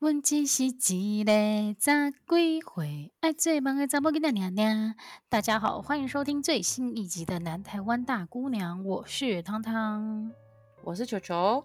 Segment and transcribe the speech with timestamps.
[0.00, 0.70] 阮只是一
[1.24, 1.30] 个
[1.78, 4.94] 十几岁爱做梦的查某囡仔娘娘。
[5.28, 10.32] 大家好，欢迎收听最新一集的《南台湾大姑娘》，我是汤汤，
[10.84, 11.62] 我是球球。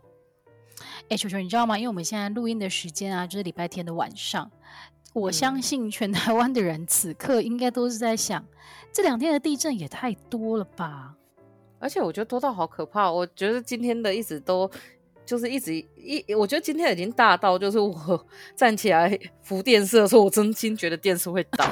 [1.07, 1.77] 哎，球球，你知道吗？
[1.77, 4.51] 因为我们现在录音的时间啊，就是礼拜天的晚上。
[5.13, 8.47] 我相信全台湾的人此刻应该都是在想，嗯、
[8.91, 11.15] 这两天的地震也太多了吧？
[11.79, 13.09] 而且我觉得多到好可怕。
[13.09, 14.69] 我觉得今天的一直都。
[15.25, 21.65] 就是一直一，我觉得今天已经大到，就是我站起来扶电视的时候，我真心觉得电视会倒。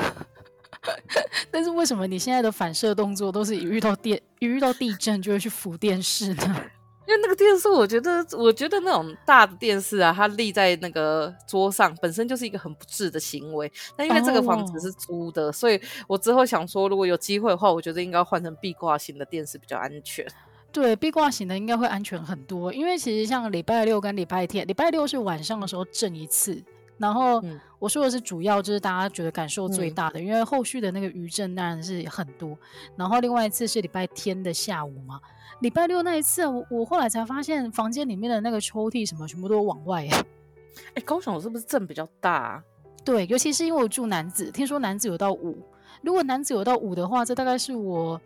[1.49, 6.65] 但是为什么你现在的反射动作都是一遇到电，一遇到地震就会去扶电视呢？
[7.05, 13.69] 因为那个电视，我觉得，我觉得那种大的电视啊，它立在那个桌上，本身就是一个很不智的行为。
[13.97, 20.25] 但因为这个房子是租的，哦、所以我之后想说，如果有机会的话，我觉得应该换成壁挂型的电视比较安全。
[20.73, 26.59] 对，壁挂型的应该会安全很多，因为其实像礼拜六跟礼拜天，礼拜六是晚上的时候震一次，
[26.97, 27.39] 然后
[27.77, 32.57] 我说的是主要就是大家觉得感受最大的，嗯、因为后续的那个余震当然是很多，
[32.95, 35.21] 然后另外一次是礼拜天的下午嘛，
[35.59, 40.25] 礼拜六那一次我我后来才发现房间里面的那个抽屉什么全部都往外，哎，
[40.95, 42.63] 哎，高雄是不是震比较大啊？
[43.05, 45.55] 对，尤其是因为我住男子，听说男子有到五，
[46.01, 48.19] 如果男子有到五的话，这大概是我。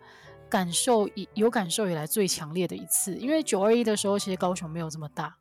[0.48, 5.36] 感受以有感受以来最强烈的一次，因为九二一的时候，其实高雄没有这么大。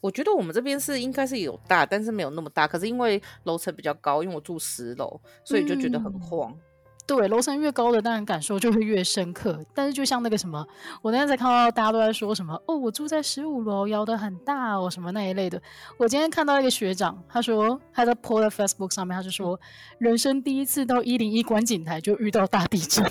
[0.00, 2.68] 我觉得我们这边是应该是有大，但是没有那么大。
[2.68, 6.52] 可是因为楼层比较高，因为我住十楼，所以就觉得很晃。
[6.52, 6.60] 嗯
[7.08, 9.64] 对，楼层越高的，当然感受就会越深刻。
[9.74, 10.62] 但是就像那个什么，
[11.00, 15.58] 我那天才看到大家都在说什么哦，我住在十五楼，摇的很大哦，什么那一类的。
[15.96, 19.58] 我今天看到一个学长，他说 他在 po 在 Facebook 上面，他就说
[19.96, 23.02] 人生第一次到一零一观景台就遇到大地震。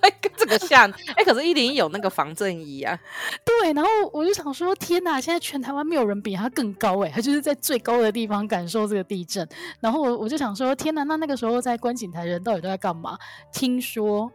[0.00, 2.98] 哎，跟这个像哎，可是一零一有那个防震仪啊。
[3.44, 9.46] 对，然后我就想说，天哪，现在全台湾没有人比他更高哎，他就是在最高的地方感受这个地震。
[9.80, 13.18] 然后我我就想说，天哪，那那个时候在观景台人到底都在干嘛？
[13.52, 14.30] 听说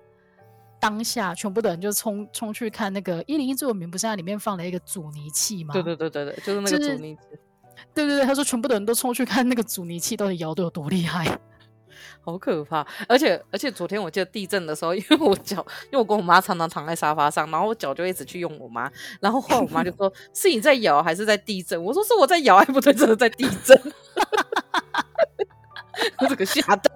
[0.80, 5.74] 当下全部的人就冲冲去看那个一零一最有名，不是在里面放了一个阻尼器吗？
[5.74, 7.22] 对对对对对，就是那个阻尼器。
[7.94, 11.40] 对对对，他说全部的人都冲去看那个阻尼器到底摇的有多厉害。
[12.22, 12.86] 好可怕！
[13.08, 23.80] 而且而且昨天我记得地震的时候， 因为我脚，因为我跟我妈常常躺在沙发上，然后我脚就一直去用我妈，然后后来我妈就说： “是你在摇还是在地震？”我说：“是我在摇，还不对，真的在地震。
[26.20, 26.92] ”我这个吓到。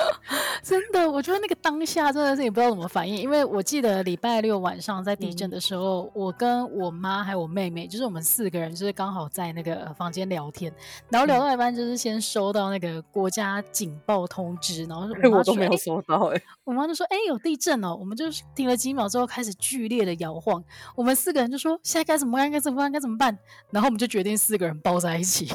[0.62, 10.72] 真的，我觉得那个当下真的是也不知道怎么反应，因为我记得礼拜六晚上在地震的时候，嗯、我跟我妈还有我妹妹，就是我们四个人，就是刚好在那个房间聊天，
[11.08, 20.62] 然后聊到一半，就是先收到那个国家警报通知，然后我 都没有收到哎、欸，我妈就说哎、欸、有地震哦，我们就停了几秒之后开始剧烈的摇晃，
[20.94, 22.50] 我们四个人就说现在该怎么办？
[22.50, 22.92] 该怎么办？
[22.92, 23.36] 该怎么办？
[23.70, 25.50] 然后我们就决定四个人抱在一起。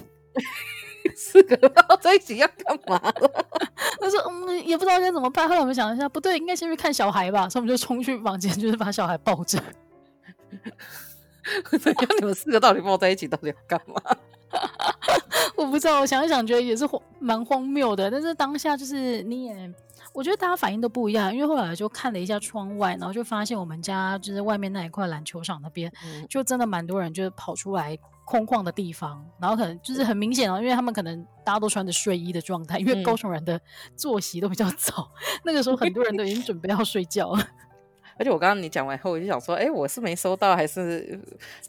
[1.15, 3.45] 四个人抱在一起要干嘛了？
[3.99, 7.49] 他说：“嗯，也不知道该怎么办。”后来我们想了一下，不对，应该先去看小孩吧。
[7.49, 9.59] 所以我们就冲去房间，就是把小孩抱着。
[11.79, 12.07] 怎样？
[12.19, 14.01] 你们四个到底抱在一起，到底要干嘛？
[15.57, 15.99] 我不知道。
[15.99, 16.87] 我想一想，觉得也是
[17.19, 18.09] 蛮荒谬的。
[18.09, 19.73] 但是当下就是你也。
[20.13, 33.59] 我觉得大家反应都不一样，因为后来就看了一下窗外，然后就发现我们家就是外面那一块篮球场那边，嗯、就真的蛮多人就是跑出来空旷的地方，然后可能就是很明显哦，因为他们可能大家都穿着睡衣的状态，因为高雄人的
[33.95, 37.47] 作息都比较早，嗯、 那个时候很多人都已经准备要睡觉了。
[38.17, 41.19] 而且我刚刚你讲完后，我就想说，哎，我是没收到还是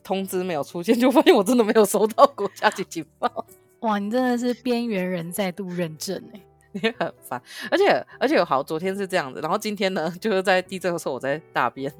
[0.03, 0.99] 通知没有出现？
[0.99, 3.47] 就发现我真的没有收到国家级警报。
[3.81, 6.41] 哇，你真的是边缘人再度认证哎。
[6.83, 7.41] 也很烦，
[7.71, 11.91] 而且而且好，昨天是这样子，然后今天呢，就是在地震的时候我在大便，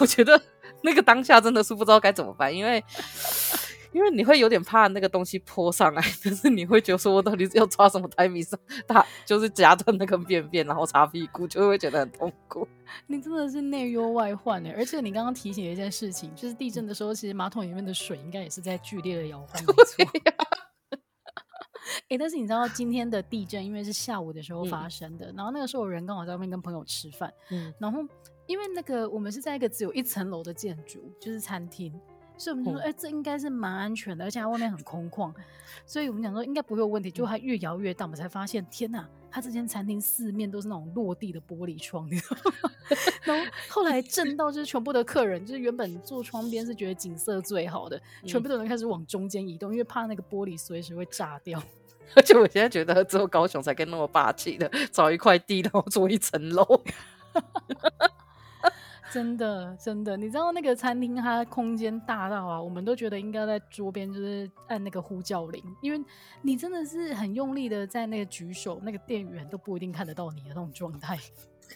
[0.00, 0.40] 我觉得
[0.82, 2.82] 那个当下真的是不知道该怎么办，因为
[3.94, 12.66] 因为你会有点怕那个东西泼上来， 但是你会觉得说我到底是要抓什么 timing 上，大就是夹断那个便便，然后擦屁股，就会觉得很痛苦。
[13.06, 19.48] 你真的是内忧外患哎，而且你刚刚提醒了一件事情，就是地震的时候，其实马桶里面的水应该也是在剧烈的摇晃。
[19.98, 20.04] 哎、
[22.10, 28.00] 欸， 但是你知道今天的地震，因为是下午的时候发生的，嗯、然后那个时候我人刚好在外面跟朋友吃饭，嗯，然后
[28.46, 31.92] 因为那个我们是在一个只有一层楼的建筑，就是餐厅，
[32.36, 35.32] 所以我们就说，哎、嗯欸，这应该是蛮安全的，而且它外面很空旷，
[35.86, 37.10] 所以我们讲说应该不会有问题。
[37.10, 42.70] 就它越摇越大，我们才发现，天哪，它这间餐厅四面都是那种落地的玻璃窗，你知道吗？
[43.24, 51.62] 然后后来震到就是全部的客人，就是原本坐窗边是觉得景色最好的，嗯、全部的人开始往中间移动，因为怕那个玻璃随时会炸掉。
[52.16, 56.82] 而且我现在觉得只有高雄才可以那么霸气的找一块地，然后做一层楼。
[59.14, 66.04] 真的真的，你知道那个餐厅它空间大到啊，我们都觉得应该在桌边就是按那个呼叫铃，因为
[66.42, 71.16] 你真的是很用力的在那个举手，那个店员都不一定看得到你的那种状态。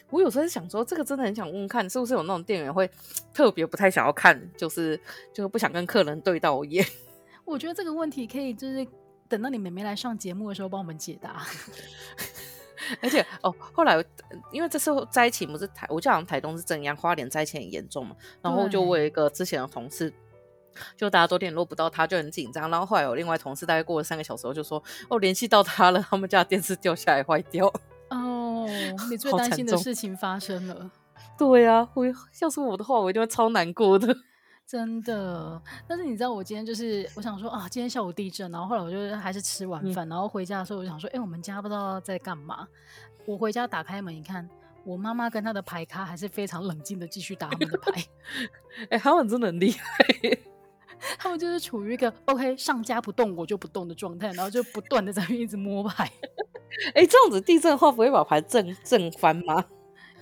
[0.09, 2.91] 我有时候想说，这个真的很想问问看，是不是有那种店员会
[3.33, 4.99] 特别不太想要看，就是
[5.33, 6.85] 就是不想跟客人对到眼。
[7.45, 8.85] 我觉得这个问题可以就是
[9.29, 11.45] 等到你妹妹来上节目的时候帮我们解答。
[13.01, 14.03] 而且哦，后来
[14.51, 18.15] 因为这时候灾情不是台，我记得好像台东是怎样，花莲灾情很严重嘛。
[18.41, 20.13] 然后就我有一个之前的同事，
[20.95, 22.69] 就大家都联络不到他，就很紧张。
[22.69, 27.67] 然后后来有另外同事，大概过了三个小时后就说，哦，联系到他了，他们家电视掉下来坏掉。
[28.09, 28.65] 哦，
[29.09, 30.89] 你最担心的事情发生了。
[31.37, 34.15] 对呀、啊，我要是我的话，我一定会超难过的。
[34.69, 42.67] 真的，但是你知道我今天就是我想说啊，今天下午地震，然后后来我就还是吃晚饭，嗯、然后回家的时候我就想说，哎、欸，我们家不知道在干嘛。
[43.25, 44.47] 我回家打开门一看，
[44.83, 48.03] 我妈妈跟她的牌咖还是非常冷静的继续打他们的牌。
[48.91, 50.05] 哎、欸，他们真的很厉害，
[51.17, 56.03] 他们就是处于一个 OK 上家不动我就不动的状态，然后就不断的在那边一直摸牌。
[56.93, 59.65] 哎、欸，这样子地震的话不会把牌震震翻吗？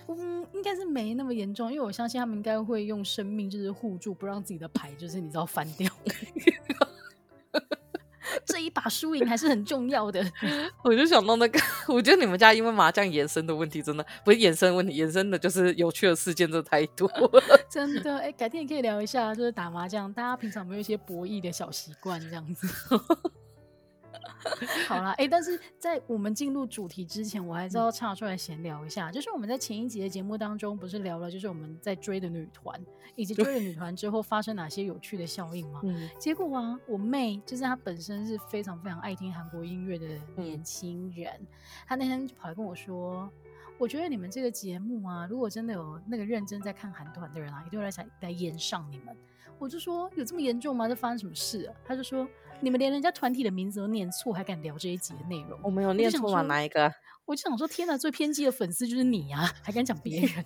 [0.08, 5.92] 嗯，应该是没那么严重，因为我相信他们应该会用生命就是护住，不让自己的牌就是你知道翻掉。
[8.46, 10.24] 这一把输赢还是很重要的。
[10.84, 17.10] 我就想到那个， 我觉得你们家因为麻将延伸的问题，真的不是延伸问题，延伸的就是有趣的事件真的太多。
[17.70, 22.68] 真的，哎、欸，改天也可以聊一下，就是打麻将，大家平常有没有一些博弈的小习惯这样子？
[24.88, 29.12] 好啦，哎、欸，但是在我们进入主题之前，我还是要岔出来闲聊一下。
[29.12, 32.80] 就是我们在前一集的节目当中，不是聊了，就是我们在追的女团，
[33.16, 35.82] 以及追了女团之后发生哪些有趣的效应吗？
[35.84, 41.48] 嗯、结果啊，我妹就是她本身是非常非常爱听韩国音乐的年轻人，嗯、
[41.88, 43.30] 她那天就跑来跟我说，
[43.78, 49.16] 我觉得你们这个节目啊，如果真的有那个认真在看韩团的人啊，一定会来想来炎上你们。
[49.60, 50.88] 我就说有这么严重吗？
[50.88, 51.76] 这发生什么事啊？
[51.84, 52.28] 他就说。
[52.60, 55.60] 你们连人家团体的名字都念错，还敢聊这一集的内容？
[55.64, 56.42] 我没有念错吗？
[56.42, 56.92] 哪一个？
[57.26, 60.46] 我就想说，天哪，最偏激的粉丝就是你啊， 还敢讲别人？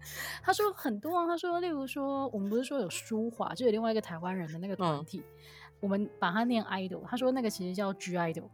[0.42, 5.24] 他说很多啊，他说，例如说，我们不是说有舒华，就有另外一个台湾人的那个团体，嗯、
[5.80, 8.48] 我们把它念 idol，他说那个其实叫 G idol。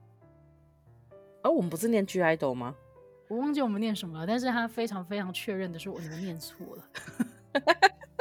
[1.43, 2.75] 而、哦、我们不是念 G idol 吗？
[3.29, 6.89] 我忘记我们念什么了，但是他非常非常确认的说，我们念错了。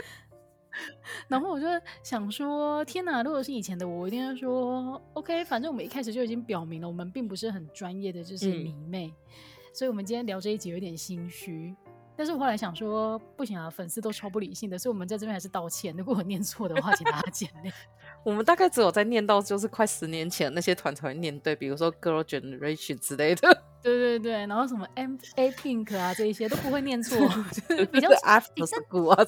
[1.27, 1.65] 然后我就
[2.03, 3.23] 想说，天哪！
[3.23, 9.33] 如果是以前的我，我一定会说，OK，反正我们一开始就已经表明了，我们并不是很专业的，就是迷妹，嗯、
[9.73, 11.75] 所以我们今天聊这一集有点心虚。
[12.15, 15.95] 但是我后来想说，不行啊，粉丝都超不理性的，所以我们在这边还是道歉。
[15.97, 17.71] 如果我念错的话，请大家见谅。
[18.23, 23.63] 我们大概只有在念到就是快十年前那些团才会念对，比如说 Girl Generation 之类的。
[23.81, 27.17] 对对对，然后什么 M A Pink 啊这一些都不会念错，
[27.91, 29.25] 比较 After School 啊。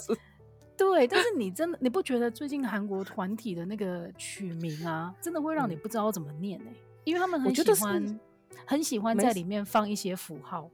[0.78, 6.70] 对，但是你真的你不觉得最近韩国团体的那个取名啊，真的会让你不知道怎么念呢？
[6.70, 6.76] 欸？
[7.06, 8.20] 因为他们很喜欢
[8.66, 10.70] 很喜欢在里面放一些符号。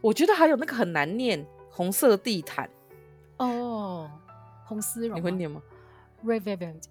[0.00, 2.68] 我觉得还有那个很难念，红色地毯。
[3.38, 4.10] 哦，
[4.64, 5.62] 红丝绒，你会念吗
[6.24, 6.82] ？Red velvet，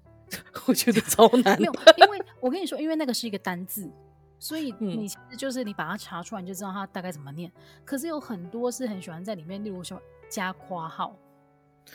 [0.66, 1.58] 我觉得超难。
[1.58, 3.90] 没有，因为我跟你说，因为那个是一个单字，
[4.38, 7.50] 所以你其实就是你把它查出来，你就知道它大概怎么念。
[7.84, 11.16] 可是有很多是很喜欢在里面，例如说加括号。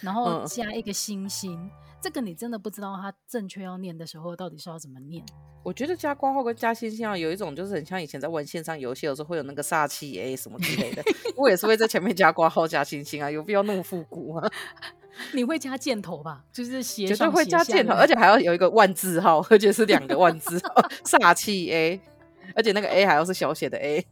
[0.02, 1.72] 然后加一个星星，嗯、
[2.02, 5.24] 这个你真的不知道它正确要念的时候到底是要怎么念。
[5.64, 11.04] 我觉得加括号跟加星星啊，有一种就是很像以前在玩线上游戏的时候会有那个煞气 A 什么之类的，
[11.36, 14.48] 我也是会在前面加括号加星星啊，有必要那么复古吗？
[15.34, 16.44] 你会加箭头吧？
[16.52, 22.00] 就是斜绝对会加箭头，而且还要有一个万字号，而且是两个万字号， 煞气 A，
[22.54, 24.06] 而且那个 A 还要是小写的 A。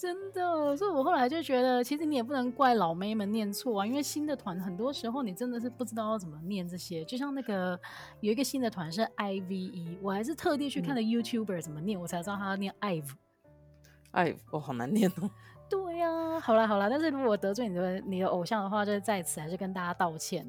[0.00, 7.04] 真的，所以我后来就觉得，其实你也不能怪老妹们念错啊，因为新的团很多时候你真的是不知道要怎么念这些。
[7.04, 7.78] 就像那个
[8.20, 13.10] 有一个新的团是 I V E，我还是特地去看了 YouTuber 怎么念，嗯、我才知道他要念 Ive。
[14.14, 15.30] Ive，哦，好难念哦。
[15.68, 20.48] 对呀、啊，好啦好啦，但是如果得罪你的你的偶像的话，就是在此还是跟大家道歉。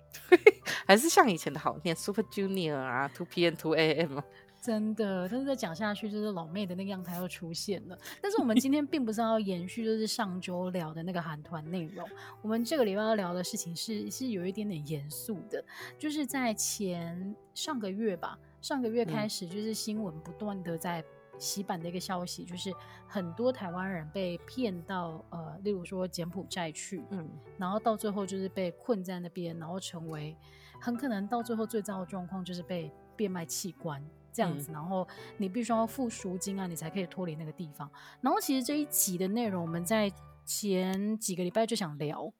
[0.86, 4.20] 还是像以前的好念，Super Junior 啊，Two PM Two AM。
[4.60, 7.96] 真的，但是再讲下去，就是老妹的那个样态又出现了。
[8.20, 12.06] 但是我们今天并不是要延续，就是上周聊的那个韩团内容。
[12.42, 15.64] 我们这个礼拜要聊的事情是，是有一点点严肃的，
[15.98, 21.04] 就是在前上个月吧，上个月开始，就是新闻不断的在
[21.38, 22.72] 洗版的一个消息，就是
[23.06, 30.36] 很多台湾人被骗到呃，例如说柬埔寨去，嗯，然后到最后就是被困在那边，然后成为
[30.80, 34.04] 很可能到最后最糟的状况就是被变卖器官。
[34.38, 35.04] 这样子，然后
[35.36, 37.90] 你必须要付赎金啊，你才可以脱离那个地方。
[38.20, 40.08] 然后其实这一集的内容，我们在
[40.44, 42.32] 前几个礼拜就想聊，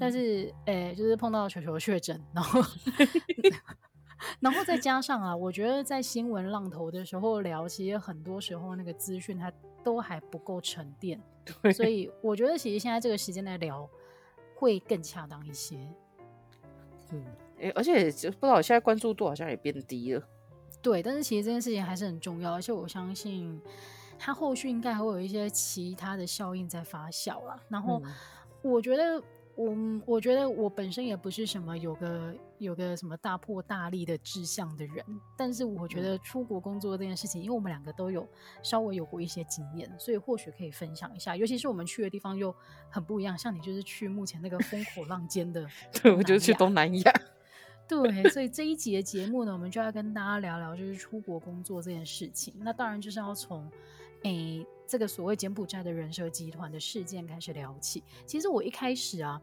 [0.00, 2.60] 但是，哎，就是碰到球球确诊，然后，
[4.40, 9.52] 然后再加上啊，我觉得在新闻浪头的时候聊，其实很多时候那个资讯它
[9.84, 11.20] 都还不够沉淀，
[11.72, 13.88] 所以我觉得其实现在这个时间来聊
[14.56, 15.78] 会更恰当一些。
[17.12, 17.24] 嗯，
[17.60, 20.28] 哎，而且不知道现在关注度好像也变低了。
[20.80, 23.60] 对，但是其实这件事情还是很重要，而且我相信
[24.18, 27.60] 它后续应该还会有一些其他的效应在发酵啦。
[27.68, 28.02] 然后，
[28.62, 29.22] 我觉得。
[29.58, 35.04] 我我觉得我本身也不是什么有个有个什么大破大立的志向的人，
[35.36, 38.24] 但是我觉得出国工作这件事情，因为我们两个都有
[38.62, 41.34] 稍微有过一些经验，所以或许可以分享一下。
[41.34, 42.54] 尤其是我们去的地方又
[42.88, 45.66] 很不一样，像你就是去目前那个风口浪尖的，
[46.00, 47.12] 对，我就去东南亚。
[47.88, 52.52] 对，所以这一集的节目呢，我们就要跟大家聊聊就是出国工作这件事情。
[52.58, 53.70] 那当然就是要从
[54.22, 54.66] 诶。
[54.90, 58.02] 这个所谓柬埔寨的人社集团的事件开始聊起。
[58.24, 59.38] 其实我一开始啊，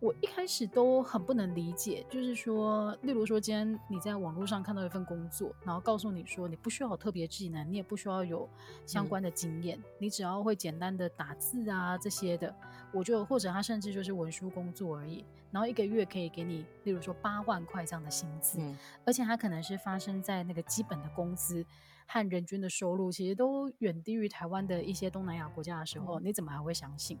[0.00, 8.48] 我一开始都很不能理解，就是说，例如说，今天你在网络上看到一份工作，然后告诉你说，你不需要有特别技能，你也不需要有
[8.84, 12.54] 相关的经验，嗯、你只要会简单的打字啊这些的，
[12.92, 21.64] 我就或者他甚至就是文书工作而已，然后一个月可以给你，例如说八万块这样的薪资，嗯、而且它可能是发生在那个基本的工资。
[22.06, 27.18] 和人均的收入其实都远低于台湾的一些东南亚国家的时候，你怎么还会相信？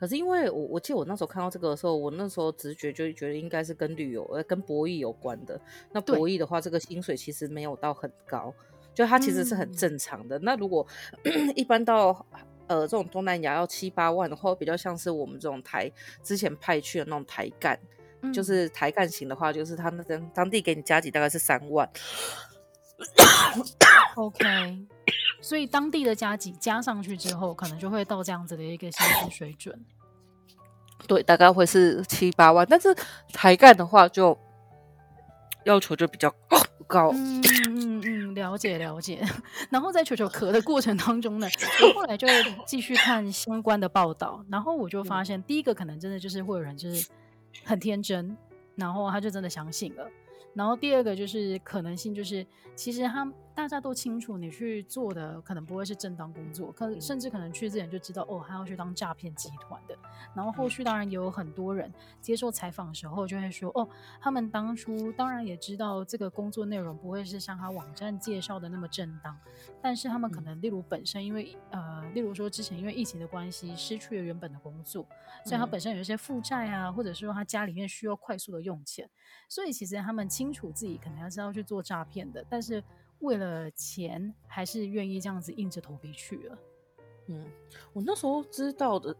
[0.00, 5.60] 可是因为我我记得我那时候看到这个的时候，我那时候直觉就觉得应该是跟旅游呃跟博弈有关的。
[5.92, 8.52] 那博弈的话，这个薪水其实没有到很高，
[8.94, 10.38] 就它其实是很正常的。
[10.38, 10.86] 嗯、那如果
[11.54, 12.26] 一般到
[12.66, 15.92] 呃这种东南亚要七八万的话，比较像是我们这种台
[16.22, 17.78] 之前派去的那种台干，
[18.22, 21.86] 嗯、就是台干型的话，就是他那边当地给你加急大概是三万。
[24.16, 24.86] OK，
[25.40, 29.78] 所以当地的加急加上去之后，可能就会到这样子的一个薪资水准。
[31.08, 32.94] 对，大概会是七八万，但是
[33.32, 34.38] 台干的话就
[35.64, 36.30] 要求就比较
[36.86, 37.10] 高。
[37.14, 39.24] 嗯嗯嗯，了解了解。
[39.70, 41.48] 然后在球球壳的过程当中呢，
[41.82, 42.26] 我后来就
[42.66, 47.08] 继续看相关的报道，然后我就发现，第一个可能真的就是会有人就是
[47.64, 48.36] 很天真，
[48.74, 50.06] 然后他就真的相信了。
[50.54, 53.30] 然后第二个就是可能性，就是其实他
[53.60, 59.96] 大家都清楚，你去做的可能不会是正当工作，可甚至可能去之前就知道哦，他要去当诈骗集团的。
[60.34, 63.88] 然后后续当然也有很多人接受采访的时候就会说哦，
[64.20, 69.36] 他们当初当然也知道这个工作内容不会是像他网站介绍的那么正当，
[69.82, 75.06] 但是他们可能例如本身因为呃，例如说之前因为疫情的关系失去了原本的工作，
[75.44, 79.08] 所以他本身有一些负债啊，或者是说他家里面需要快速的用钱，
[79.48, 80.30] 所以其实他们。
[80.30, 82.82] 清楚自己可能还是要去做诈骗的，但是
[83.20, 86.58] 为了钱，还是愿意这样子硬着头皮去了。
[87.26, 87.46] 嗯，
[87.92, 89.14] 我那时候知道的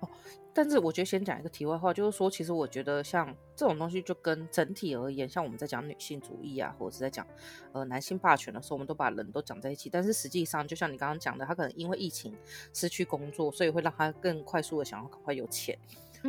[0.00, 0.08] 哦，
[0.52, 7.26] 但是我觉得先讲一个题外话，就是说，其实我觉得像这种东西，就跟整体而言，像我们在讲女性主义啊，或者是在讲
[7.72, 9.88] 呃男性霸权的时候，我们都把人都讲在一起。
[9.88, 12.36] 但是实际上，就像你刚刚讲的，他可能因为疫情
[12.74, 15.78] 失去工作，所以会让他更快速的想要赶快有钱。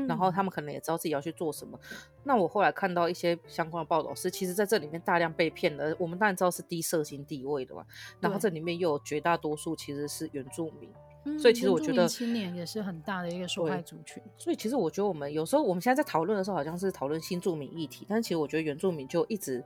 [0.07, 1.79] 然后他们可能也知道自己要去做什么。
[1.91, 7.85] 嗯、那我后来看到一些相关的报道是，其实在这里面大量被骗的，我们当然知道是低社经地位的嘛。
[8.19, 10.89] 然后这里面又有绝大多数其实是原住民，
[11.25, 14.21] 嗯、所以其实我觉得青年也是很大的一个受害族群。
[14.37, 19.63] 所以其实我觉得我们有时候我们现在在讨论的时候，好像是讨论新住民议题，但是其实我觉得原住民就一直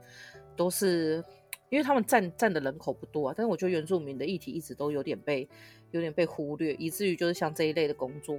[0.56, 1.22] 都是，
[1.68, 5.48] 因为他们占占的人口不多啊，但是我觉得原住民的议题一直都有点被
[5.90, 8.38] 有点被忽略，以至于就是像这一类的工作。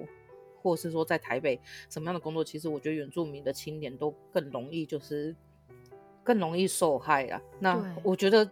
[0.66, 1.60] 或者是说在台北
[1.92, 5.36] 什么样的工作，其实我觉得原住民的青年都更容易，就是
[6.24, 7.40] 更容易受害啊。
[7.60, 8.50] 那我觉得，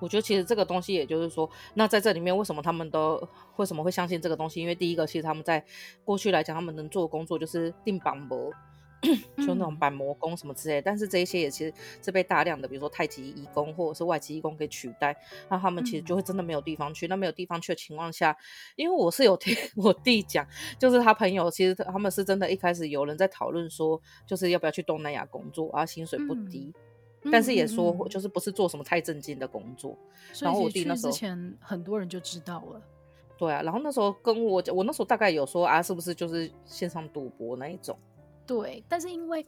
[0.00, 3.22] 我觉得其实这个东西，也就是说，那在这里面为什么他们都
[3.56, 4.62] 为什么会相信这个东西？
[4.62, 5.62] 因为第一个，其实他们在
[6.06, 8.50] 过去来讲，他们能做的工作就是定绑模。
[9.38, 15.16] 就那种板模工什么之类但是这一些也其实是被大量的，比如说太极义工或者是外籍义工给取代，
[15.48, 17.06] 那他们其实就会真的没有地方去。
[17.06, 18.36] 嗯、那没有地方去的情况下，
[18.76, 20.46] 因为我是有听 我弟讲，
[20.78, 26.72] 就是他朋友其实他们是真的，一开始有人在讨论说，就是要不要去东南亚工作啊，薪水不低，
[27.22, 29.96] 嗯、但是也说就是不是做什么太正经的工作。
[30.32, 32.82] 嗯、然后我弟那时候之前很多人就知道了，
[33.38, 37.98] 对啊，然后那时候跟我讲，我那时候大概有说啊，是不是就是线上赌博那一种？
[38.50, 39.46] 对，但是因为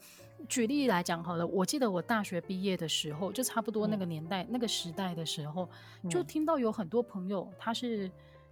[0.49, 5.68] 举例来讲好了，我记得我大学毕业的时候，就差不多那个年代、嗯、那个时代的时候，
[6.09, 8.09] 就听到有很多朋友他是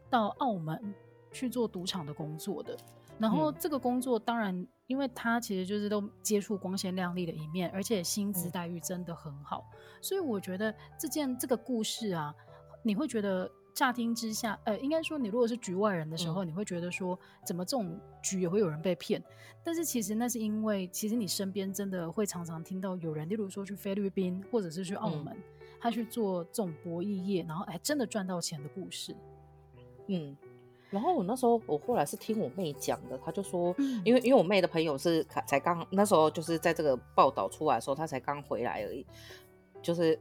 [0.09, 0.93] 到澳门
[1.31, 2.77] 去做赌场的工作的。
[3.17, 9.65] 然后这个工作当然，因为他其实就是都接触光鲜亮丽的一面，而且薪资待遇真的很好，
[10.01, 12.35] 所以我觉得这件这个故事啊，
[12.83, 13.49] 你会觉得
[13.81, 19.25] 乍听之下，呃，应该说你如果是局外人的时候，嗯、你会觉得说，怎么这种局也会有人被骗？
[19.65, 25.43] 但是其实那是因为，其实你身边真的会常常听到有人，例如说去菲律宾或者是去澳门，嗯、
[25.81, 29.17] 他去做这种博弈业，然后哎真的赚到钱的故事。
[30.09, 30.37] 嗯，
[30.91, 39.07] 然后我那时候我后来是听我妹讲的，她就说，嗯、因为因为我妹的朋友是才刚那时候就是在这个报道出来的时候，她才刚回来而已。
[39.83, 40.19] 就是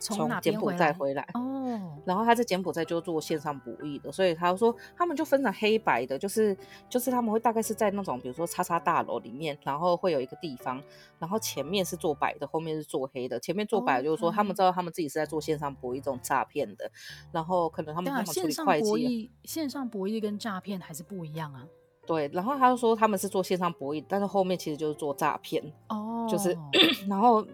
[0.00, 6.56] 从柬埔寨回来哦，然后他在柬埔寨就做线上博弈的，所以他说他们就分成黑白的，就是
[6.88, 10.82] 就是他们会大概是在那种比如说叉叉大楼里面，然后会有一个地方，
[11.18, 13.40] 然后前面是做白的，后面是做黑的。
[13.40, 16.90] 前面做白的就是说他们知道他们自己是在做线上博弈这种诈骗的，
[17.32, 21.66] 然后可能他们他们处理会计，线上博弈跟诈骗还是不一样啊。
[22.04, 26.56] 对，然后他就说他们是做线上博弈，但是后面其实就是做诈骗哦，就是
[27.08, 27.46] 然后。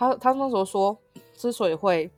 [0.00, 0.98] 他他那时候说，
[1.34, 2.10] 之所以会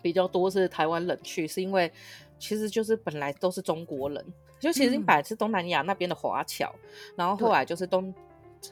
[0.00, 1.90] 比较多是台湾人去，是因为
[2.38, 4.24] 其实就是本来都是中国人，
[4.60, 8.14] 就其实你本来是东南亚那边的华侨，嗯、然后后来就是东。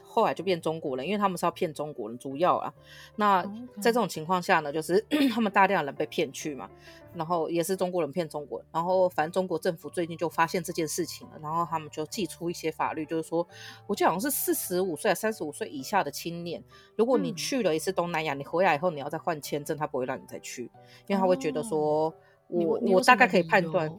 [0.03, 2.73] 后来就变中国人，因为他们是要骗中国人，主要啊。
[3.15, 3.43] 那
[3.75, 6.69] 在这种情况下呢，就是 他们大量的人被骗去嘛，
[7.13, 13.47] 然后也是中国人骗中国人，然后反正中国政府最近就发现这件事情了，然后他们就寄出一些法律，就是说，
[13.87, 16.63] 我记得好像是四十五岁、三十五岁以下的青年，
[16.95, 20.63] 如果你去了一次东南亚，你回来以后你要再换签证，他不会让你再去，
[21.07, 22.13] 因为他会觉得说
[22.47, 23.89] 我我大概可以判断，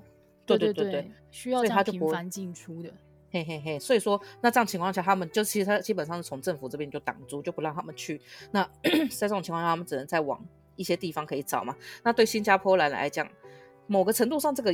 [0.45, 2.93] 对对对对，需要这样频繁进出的。
[3.45, 8.21] 嘿嘿嘿，所以说，那这样情况下，他们就其实他基本上是从政府这边就挡住，就不让他们去。
[8.51, 10.43] 那 在这种情况下，他们只能再往
[10.77, 11.75] 一些地方可以找嘛。
[12.03, 13.29] 那对新加坡来来讲，
[13.87, 14.73] 某个程度上，这个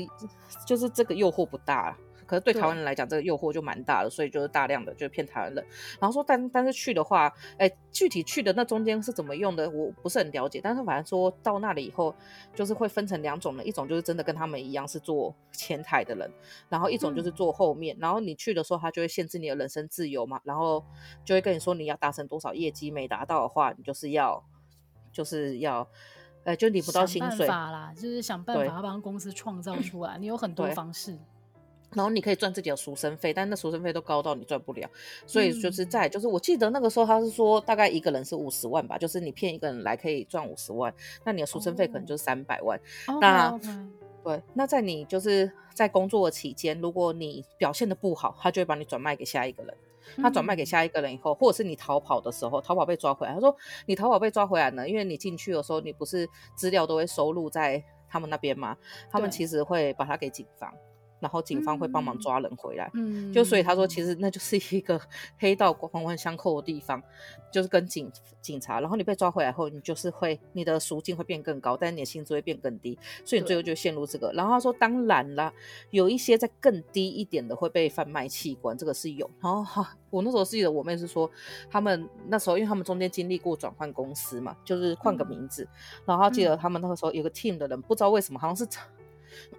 [0.67, 1.97] 就是这个诱惑不大。
[2.33, 5.63] 可是对台湾人来讲，这个诱惑就蛮大的，所以就是大量的就骗台湾人。
[6.01, 10.59] 然后说，但但是去的话，哎，具体去的那中间是怎么用的，我不是很了解。
[10.65, 12.15] 但是反正说到那里以后，
[12.55, 16.33] 就是会分成两种人，一种就是真的跟他们一样是做前台的人，
[16.71, 17.95] 然后一种就是做后面。
[17.99, 20.83] 嗯、然后你去的时候，他就会限制你的人身自由嘛，然后
[21.27, 24.43] 就会跟你说你要达成多少业绩，没达到的话，你就是要
[25.13, 25.87] 就是要，
[26.45, 27.47] 呃，就领不到薪水。
[27.47, 30.17] 想办法啦，就是想办法要帮公司创造 出来。
[30.19, 31.19] 你有很多方式。
[31.95, 34.89] 然后你可以赚自己的赎身费，但那赎身费都高到你赚不了，
[35.27, 40.93] 所以就是在就是我记得那个时候他是说大概一个人是五十万吧，就是你骗一个人来可以赚五十万，
[41.25, 42.81] 那你的赎身费可能就是三百万。
[43.07, 43.19] Oh.
[43.21, 43.61] 那.
[44.25, 49.77] 对，那在你就是在工作的期间，如果你表现的不好，他就会把你转卖给下一个人。
[50.19, 58.77] 他转卖给下一个人以后，或者是你逃跑的时候，逃跑被抓回来，他说你逃跑被抓回来呢，因为你进去的时候你不是资料都会收录在他们那边吗？
[59.11, 60.73] 他们其实会把它给警方。
[61.23, 65.01] 然后警方会帮忙抓人回来，嗯，就所以他说，其实那就是一个
[65.39, 67.01] 黑道环环相扣的地方，
[67.53, 68.81] 就是跟警警察。
[68.81, 74.33] 然后你被抓回来后，你就是会你的赎金会变更高，但是你的薪资会变更低，所以你最后就陷入这个。
[74.35, 75.53] 然后他说，当然啦，
[75.91, 79.31] 有一些在更低一点的会被贩卖器官，这个是有。
[79.41, 81.31] 然后哈，我那时候记得我妹是说，
[81.71, 85.63] 他们那时候因为他们中间经历过转换公司嘛，就是换个名字。
[85.63, 88.67] 嗯、然后他记得他们那个时候有个 team 的人，不知道为什么好像是。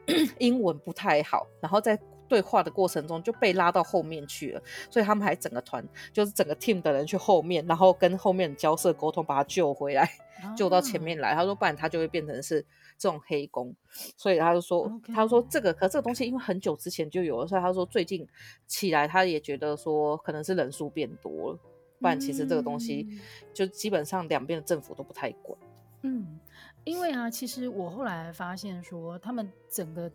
[0.39, 10.03] 英文不太好，然后在对话的过程中就被拉到后面去了，所以他们还整个团就是整个 team 的人去后面，然后跟后面的交涉沟通，把他救回来，
[10.41, 11.35] 啊、救到前面来。
[11.35, 12.65] 他说不然他就会变成是
[12.97, 13.75] 这种黑工，
[14.17, 18.27] 所以他就说.他说这个可这个东西因为很久之前就有了，所以他说最近
[18.65, 21.59] 起来他也觉得说可能是人数变多了，
[21.99, 23.07] 不然其实这个东西
[23.53, 25.59] 就基本上两边的政府都不太管。
[26.01, 26.39] 嗯。
[26.85, 30.11] 因为啊，其实我后来发现说，他们整个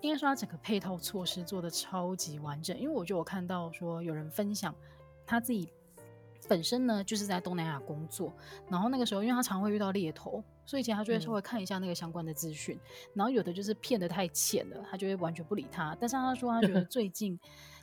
[0.00, 2.78] 应该说他整个配套措施做的超级完整。
[2.78, 4.74] 因为我就有看到说，有人分享
[5.26, 5.68] 他自己
[6.46, 8.32] 本身呢就是在东南亚工作，
[8.68, 12.76] 然后那个时候因为他常会遇到猎头，所以以前他就会稍微看一下那个相关的资讯。
[12.76, 15.96] 嗯、然后有的就是骗的太浅了，他就会完全不理他。
[15.98, 17.40] 但是他说他觉得 最近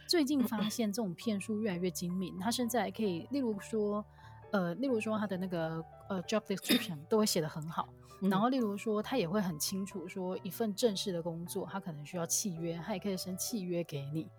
[0.07, 4.05] 最近发现这种骗术越来越精明，他现在可以例如说
[4.51, 7.87] 呃，例如说他的那个呃 job description 都会写得很好。
[8.21, 14.29] 然后，例如说，他也会很清楚说，一份正式的工作，他可能需要契约，他也可以申契约给你。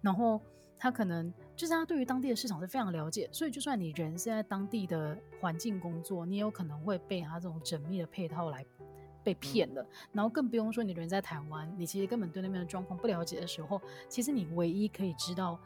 [0.00, 0.40] 然后，
[0.76, 8.66] 他可能就是他对于当地的市场是非常了解，所以就算你人是在当地的环境工作，你也有可能会被他这种缜密的配套来
[9.22, 9.86] 被骗了。
[10.10, 15.56] 然后，更不用说你人在台湾，你其实根本对那边的状况不了解的时候，其实你唯一可以知道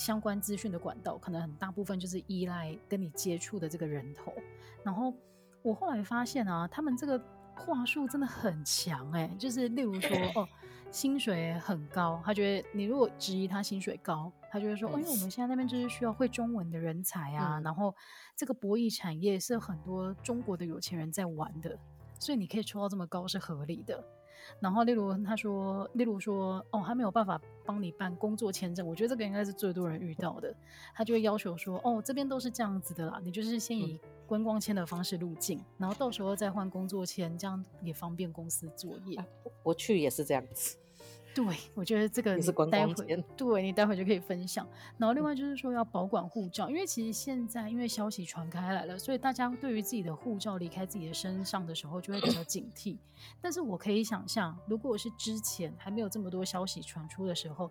[0.00, 4.32] 相关资讯的管道，可能很大部分就是依赖跟你接触的这个人头。
[4.82, 5.12] 然后。
[5.62, 7.22] 我后来发现啊，他们这个
[7.54, 10.48] 话术真的很强哎、欸，就是例如说 哦，
[10.90, 17.94] 薪水很高，他觉得你如果质疑他薪水高，他就会说，哦，因为我们现在那边就是需要会中文的人才啊，嗯、然后
[18.34, 21.78] 这个博弈产业是很多中国的有钱人在玩的，
[22.18, 24.02] 所以你可以抽到这么高是合理的。
[24.58, 30.54] 然后例如他说，例如说，哦，他没有办法帮你办工作签证，我觉得这个应该是最多人遇到的。
[30.94, 39.16] 他就会要求说，哦，这边都是这样子的啦，你就是先以观光签的方式入境，嗯、然后到时候再换工作签，这样也方便公司作业。
[39.16, 39.26] 啊、
[39.62, 40.76] 我去也是这样子。
[41.32, 42.94] 对，我觉得这个你待会
[43.36, 44.66] 对你待会就可以分享。
[44.98, 52.98] 然后另外就是说要保管护照，因为其实现在因为消息传开来了，所以大家对于自己的护照离开自己的身上的时候就会比较警惕。
[53.40, 57.70] 但是我可以想象，如果是之前还没有这么多消息传出的时候，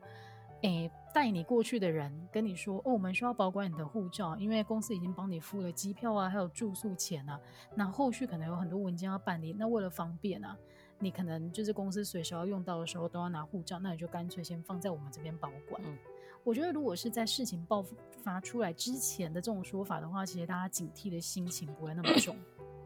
[0.62, 7.38] 诶，带你过去的人跟你说，哦，我们需要保管你的护照，因为公司已经帮你付了机票啊，还有住宿钱啊，
[7.76, 10.58] 那后续可能有很多文件要办理，那为了方便啊。
[11.00, 15.82] 你可能就是公司随时要用到的时候都要拿护照，那你就干脆先放在我们这边保管。
[15.86, 15.98] 嗯，
[16.44, 17.84] 我觉得如果是在事情爆
[18.22, 22.36] 发出来之前的这种说法的话，其实大家警惕的心情不会那么重。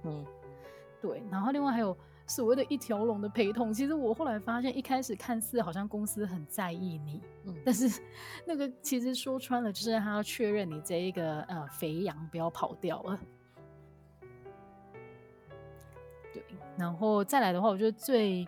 [0.03, 0.25] 嗯，
[1.01, 1.23] 对。
[1.31, 1.97] 然后另外还有
[2.27, 8.01] 所谓的一条龙的陪同，其实我后来发现，一开始看似好像公司很在意你，嗯，但是
[8.45, 13.19] 那个其实说穿了就是他要确认你这一个呃肥羊不要跑掉了。
[16.77, 18.47] 然后再来的话，我觉得最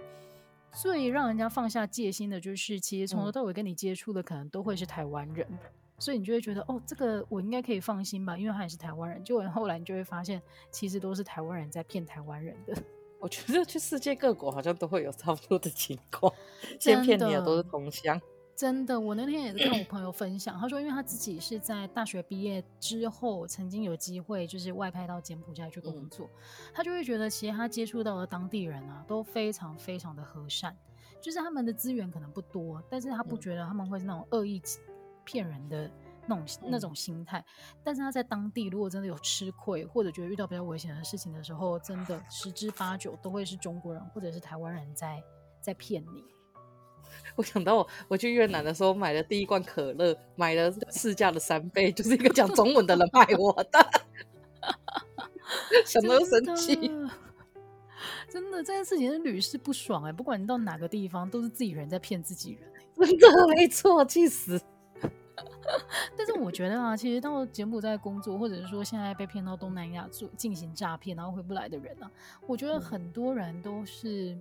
[0.71, 5.57] 最让人家放下戒心的就是，其实从头到尾跟你接触的可能都会是台湾人，嗯、
[5.99, 9.23] 所以你就会觉得，哦，这个我应该可以放心吧，因为他也是台湾人。
[9.23, 12.75] 结果后来你就会发现，其实都是台湾人在骗台湾人的。
[13.21, 16.31] 我觉得去世界各国好像都会有差不多的情况，
[16.79, 18.19] 先骗你的都是同乡。
[18.55, 30.73] 真的，我那天也是跟我朋友分享，他说，因为他自己是在大学毕业之后，曾经有机会就是外派到柬埔寨去工作，嗯、他就会觉得，其实他接触到的当地人啊，都非常非常的和善，
[31.19, 34.61] 就是他们的资源可能不多，但是他不觉得他们会是那种恶意
[35.25, 35.91] 骗人的
[36.25, 37.43] 那种、嗯、那种心态，
[37.83, 45.21] 但是他在当地如果真的有吃亏，或者觉得遇到比较危险的事情的时候，真的十之八九都会是中国人或者是台湾人在
[45.59, 46.23] 在骗你。
[47.35, 53.89] 我想到我我去越南的时候买的第一罐可乐，买了市价的三倍，就是一个讲中文的人卖我的，
[55.85, 56.75] 想到生气。
[58.29, 60.13] 真的，这件事情是屡试不爽哎、欸！
[60.13, 64.61] 不管你到哪个地方，都是自己人在骗自己人、欸， 真的没错，气死。
[66.17, 72.11] 但是我觉得啊，其实到柬埔寨工作，或者是说现在被骗到东南亚做进行诈骗，然后回不来的人啊，
[72.45, 74.37] 我觉得很多人都是。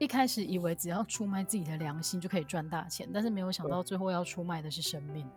[0.00, 5.28] 一开始以为只要出卖自己的良心就可以赚大钱，但是没有想到最后要出卖的是生命。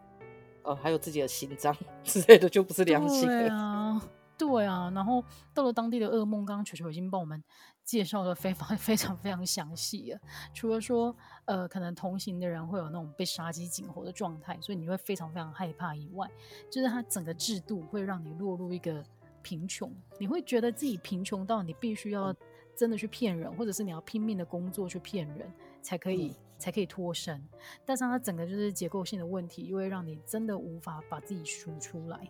[0.63, 3.28] 哦，还有自己的心脏 之类的，就不是良心。
[3.28, 4.02] 对啊，
[4.38, 4.89] 对啊。
[4.95, 5.21] 然后
[5.54, 7.43] 到了当地的噩梦，刚刚球球已经帮我们
[7.84, 10.19] 介绍的非常 非常非常详细了。
[10.54, 16.26] 除了说，呃，可能同行的人会有那种被杀鸡儆猴的状态，所以你会非常非常害怕以外，
[16.71, 19.04] 就是它整个制度会让你落入一个
[19.41, 22.34] 贫穷，你会觉得自己贫穷到你必须要。
[22.73, 25.47] 嗯真的去骗人，或者是你要拼命的工作去骗人，
[25.81, 27.39] 才可以、嗯、才可以脱身。
[27.86, 32.27] 但是它整个就是结构性的问题，又会让你真的无法把自己赎出来。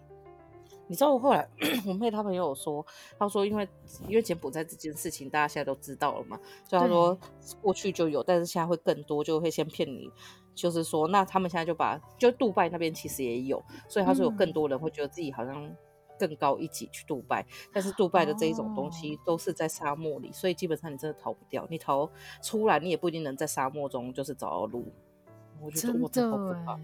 [0.85, 1.47] 你知道我后来
[1.87, 2.85] 我妹她朋友说，
[3.17, 3.65] 她说因为
[4.09, 7.17] 因为柬埔寨这件事情大家现在都知道了嘛，所以她说
[7.61, 10.11] 过去就有，但是现在会更多，就会先骗你，
[10.53, 15.73] 就是说那他们现在就把就杜拜那边其实也有，所以他说有更多人会觉得自己好像。
[16.27, 21.67] 更高一级去杜拜，但是杜拜的这一种东西都是在沙漠里，哦、所以基本上你真的逃不掉。
[21.69, 22.09] 你逃
[22.41, 24.91] 出来，你也不一定能在沙漠中就是找到路。
[25.61, 26.79] 我觉得我真的，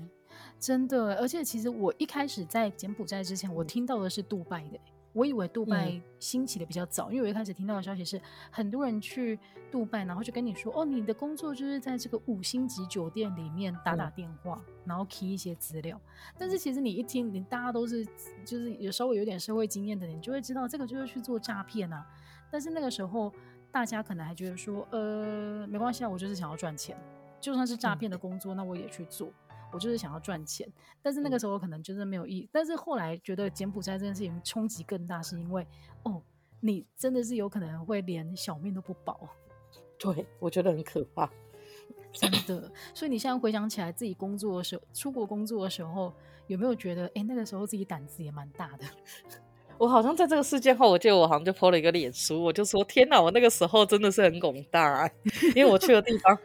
[0.60, 4.80] 真的，而且其实我一开始在柬埔寨之前，我听到的是杜拜的。
[5.14, 9.40] 我以为杜拜兴起的比较早，嗯、因为我一开始听到的消息是很多人去
[9.72, 16.00] 杜拜，然后就跟你说：“哦，你的工作就是在这个五星级酒店里面打打电话，嗯、然后 key 一些资料。”
[16.38, 18.06] 但是其实你一听，你大家都是
[18.46, 22.06] 就是有稍微有点社会经验的人，你就会知道这个就是去做诈骗啊。
[22.52, 23.34] 但是那个时候
[23.72, 26.96] 大家可能还觉得说：“呃，没关系啊，我就是想要赚钱，
[27.42, 29.32] 就算是诈骗的工作，嗯、那我也去做。”
[29.72, 30.68] 我就是想要赚钱，
[31.02, 32.44] 但是那个时候可能就是没有意义。
[32.44, 35.66] 嗯、但是后来觉得柬埔寨这件事情冲击更大，是因为
[36.04, 36.22] 哦，
[36.60, 39.30] 你真的是有可能会连小命都不保。
[40.00, 41.30] 对，我觉得很可怕，
[42.14, 42.72] 真的。
[42.94, 46.14] 所以你现在回想起来，自己工作的时候，出国工作的时候，
[46.48, 48.86] 有没有觉得，哎，那个时候自己胆子也蛮大的？
[49.78, 55.10] 我好像在这个事件后，我记得我好像就 po 了一个脸书，我就说：天哪，我那个时候真的是很拱大，
[55.56, 56.38] 因为我去的地方。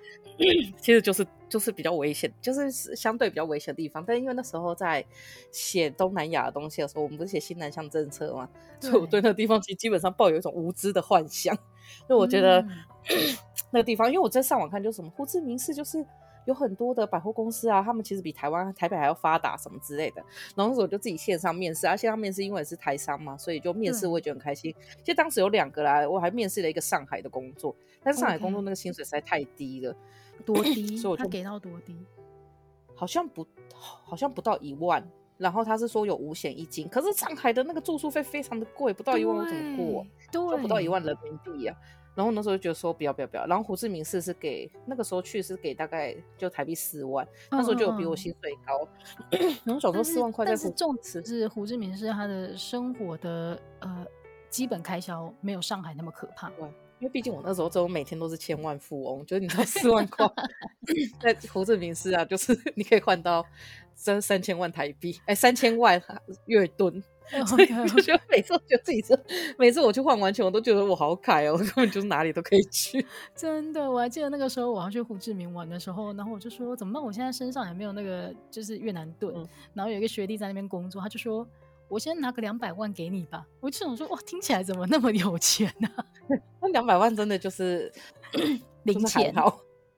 [0.78, 4.04] 其实就是就是比较危险，就是相对比较危险的地方。
[4.06, 5.04] 但因为那时候在
[5.52, 8.48] 写东南亚的东西的时候，我们不是写新南向政策嘛，
[8.80, 11.56] 所以我对那个地方其实基本上抱有一种无知的幻想。
[12.08, 13.36] 就我觉得、嗯、
[13.70, 16.04] 那个地方，因为我在上网看，就是什么胡志明市就是
[16.46, 20.22] 有很多的百货公司啊，他们其实比台湾台北还要发达什么之类的。
[20.56, 24.74] 然后那时候我就自己线上面试，而线上面试因为是台商嘛，所以就面试我也觉得很开心。
[25.04, 29.94] 其实当时有两个啦，我还面试了一个上海的工作，但是上海工作那个薪水实在太低了，
[30.44, 31.00] 多低？
[31.16, 31.96] 他给到多低？
[32.94, 35.06] 好像不，好像不到一万。
[35.36, 40.06] 然后他是说有五险一金，可是上海的那个住宿费非常的贵，不到一万我怎么过啊？
[40.30, 41.76] 对，不到一万人民币啊。
[42.14, 43.44] 然后那时候就觉得说不要不要不要。
[43.44, 48.88] 然后胡志明市是给那个时候去是给大概就台币四万，那时候就有比我薪水高。
[49.66, 54.06] 然后想说四万块，但是重点是胡志明市他的生活的呃
[54.48, 56.48] 基本开销没有上海那么可怕。
[56.50, 56.72] 对，
[57.04, 60.26] 因为毕竟我那时候就每天都是千万富翁，就是你知道四万块
[61.20, 63.44] 在胡志明市啊，就是你可以换到。
[63.96, 66.02] 三三千万台币，哎，三千万
[66.46, 66.92] 月盾
[67.30, 69.16] ，okay, 所以我就觉得每次我觉得自己是，
[69.56, 73.06] 每次我去换完钱，我都觉得我好凯哦，我根本就是哪里都可以去。
[73.36, 77.00] 真的，我还记得那个时候我要去胡志明玩的时候，然后我就说，怎么办？
[77.00, 81.46] 我现在身上也没有那个就是越南盾，嗯、然后有一个学弟在那边工作，他就说，
[81.88, 83.46] 我先拿个两百万给你吧。
[83.60, 86.04] 我就想说，哇，听起来怎么那么有钱呢、啊？
[86.60, 87.92] 那两百万真的就是
[88.84, 89.34] 零钱，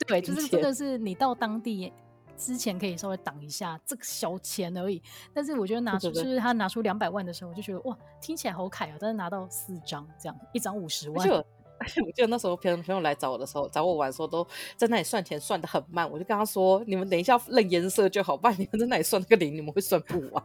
[0.07, 1.93] 对，就是真的是你到当地。
[2.39, 8.97] 之前可以稍微挡一下这个小钱而已，但是我觉得拿出就是他拿出两百万的时候，我就觉得哇，听起来好凯啊！
[9.01, 11.27] 但是拿到四张这样，一张五十万。
[11.81, 14.47] 而且我记得那时候朋友朋友来找我的时候，找我玩的时候都
[14.77, 20.45] 在那里算钱算的很慢，我就跟他说：“你们等一下认颜色就好，不然你们在那里算那个零，你们会算不完。”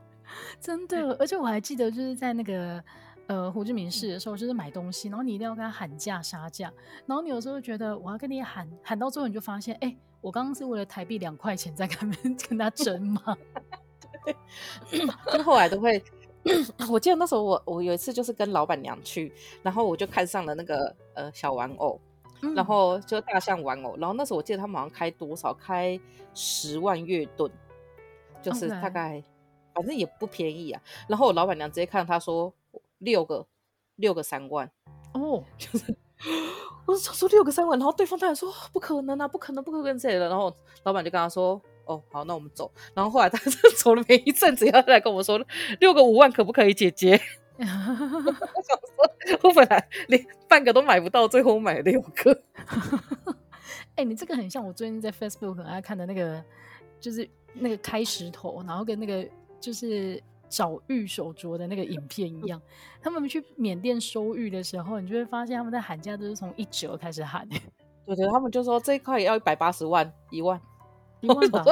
[0.60, 2.84] 真的，而且我还记得就是在那个
[3.28, 6.72] 呃胡志明市的时候，就是买东西，然后你一定要跟他喊价杀价，
[7.06, 9.90] 然后你有时候觉得我要跟你喊喊到最后，你就发现哎。
[9.90, 12.08] 欸我刚刚是为了台币两块钱在跟
[12.48, 13.36] 跟他争吗？
[14.24, 14.36] 对，
[15.34, 16.00] 就后来都会。
[16.92, 22.00] 我记得那时候我我有一次就是跟老板娘去，然后我就看上了那个呃小玩偶，
[22.44, 26.00] 嗯、然后就大象玩偶，然后那时候我记得他们好像开多少，开
[26.36, 27.52] 十万月盾，
[28.44, 29.24] 就是大概.
[29.82, 30.82] 反正也不便宜啊。
[31.08, 32.54] 然后我老板娘直接看他说
[33.00, 33.46] 六个
[33.96, 34.70] 六个三万
[35.14, 35.96] 哦，就是。
[36.86, 40.30] 我说说六个三万，然后对方当然说不可能啊，不可能，不可能这样的。
[40.30, 43.40] 然后老板就跟他说：“哦，好，那我们走。”然后后来他
[43.78, 45.44] 走了没一阵子，要来跟我说
[45.80, 47.20] 六个五万可不可以，姐姐？
[47.58, 52.40] 我想说，我本来连半个都买不到，最后我买了六个。
[53.96, 56.44] 哎、欸，你这个很像我最近在 Facebook 很爱看的那个，
[57.00, 59.28] 就是那个开石头，然后跟那个
[59.62, 60.22] 就是。
[60.52, 62.62] 找玉手镯的那个影片一样，
[63.02, 67.48] 他们去缅甸收玉的时候，你就会发现他们在喊价都是从一折开始喊。
[68.06, 70.60] 对对，他们就说这一块也要一百八十万，一万，
[71.22, 71.64] 一万吧？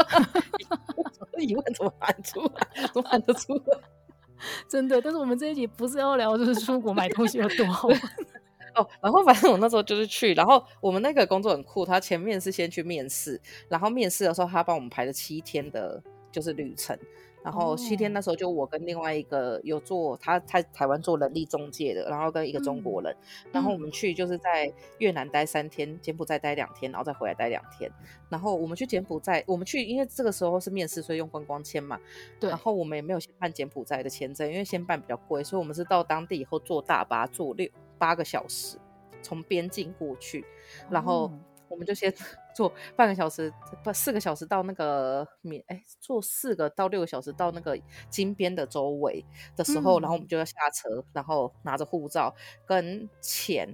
[1.39, 2.87] 一万怎么喊出来？
[2.93, 3.77] 怎么喊得出来？
[4.69, 7.89] 真的，但是我们这一集不是要聊就是出国买东西有多好
[8.75, 8.87] 哦。
[9.01, 16.97] 然后反正我那时候就是去，然后我们那个工作很酷，他前面是先去面试，然后面试的时候他帮我们排了七天的，就是旅程。
[17.43, 27.89] 然后七天那时候就我跟另外一个有做他在台湾做人力中介的，然后跟一个中国人，嗯、然后我们去就是在越南待三天，柬埔寨待两天，然后再回来待两天。
[28.27, 31.99] 然后我们去柬埔寨，我们去因为这个时候是面试，所以用观光签嘛。
[32.39, 32.49] 对。
[32.49, 38.77] 然后我们也没有先办柬埔寨的签证，因为先办比较贵，所以我们是到当地以后坐大巴坐六八个小时，
[39.21, 40.45] 从边境过去，
[40.89, 41.31] 然后
[41.69, 42.13] 我们就先。
[42.53, 43.53] 坐半个小时，
[43.85, 47.79] 不四个小时到那个缅，哎，坐四个到六个小时到那个
[48.09, 49.23] 金边的周围
[49.55, 53.73] 的时候，嗯、然后我们就要下车，然后拿着护照跟钱，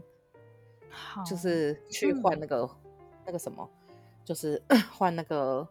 [0.92, 2.70] 好就是去换那个、嗯、
[3.26, 3.68] 那个什么，
[4.24, 4.62] 就是
[4.94, 5.68] 换那个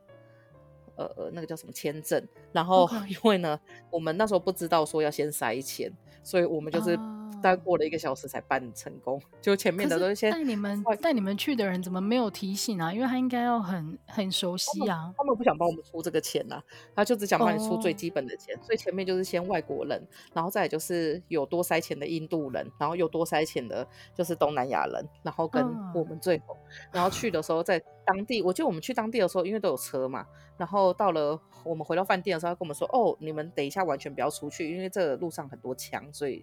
[0.97, 2.27] 呃那个叫什么签证。
[2.51, 3.61] 然后因为呢.
[3.91, 5.93] 我们那时候不知道说要先塞钱，
[6.25, 6.99] 所以我们就是。
[7.45, 12.91] Uh 大概过了一个小时才办成功，就前面的都是先带你们带你们去的人怎么没有提醒啊？
[12.91, 15.19] 因为他应该要很很熟悉啊他。
[15.19, 16.65] 他们不想帮我们出这个钱呐、啊，
[16.97, 20.03] 他就只想帮你出最基本的钱，哦、所以前面就是先外国人，
[20.33, 25.63] 然后再就是有多塞钱的印度人，然后有多塞钱的就是东南亚人，然后跟
[25.95, 26.59] 我们最后，哦、
[26.93, 30.25] 然后去的时候在当地，我记得我们去当地的时候，因为都有车嘛，
[30.57, 36.43] 然后到了我们回到饭店的时候，他跟我们说：“哦，你们等一下完全不要出去，因为这个路上很多枪，所以。”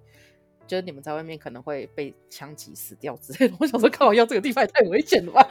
[0.68, 3.56] 觉得你们在外面可能会被枪击死掉之类的。
[3.60, 5.48] 我想说，看我要这个地方也太危险了吧，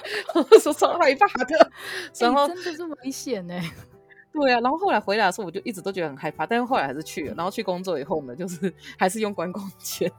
[0.61, 1.71] 说超害怕的。
[2.19, 3.55] 然后、欸、真的是危险呢。
[4.33, 7.35] 对啊，然后后来回来的时候，我就一直都觉得很害怕，但是后来还是去了。
[7.35, 10.11] 然后去工作以后呢，就是 还是用观光签。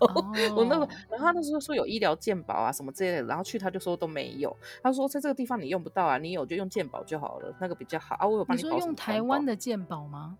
[0.00, 0.06] 哦、
[0.54, 4.56] 我那个，然后他那时候说有医疗健保啊什么之类的，然后去他就说都没有。
[4.80, 8.24] 他说在这个地方你用不到啊，你有就用健保就好了，那个比较好啊。
[8.24, 8.62] 我有帮你。
[8.62, 10.38] 你说用台湾的健保吗？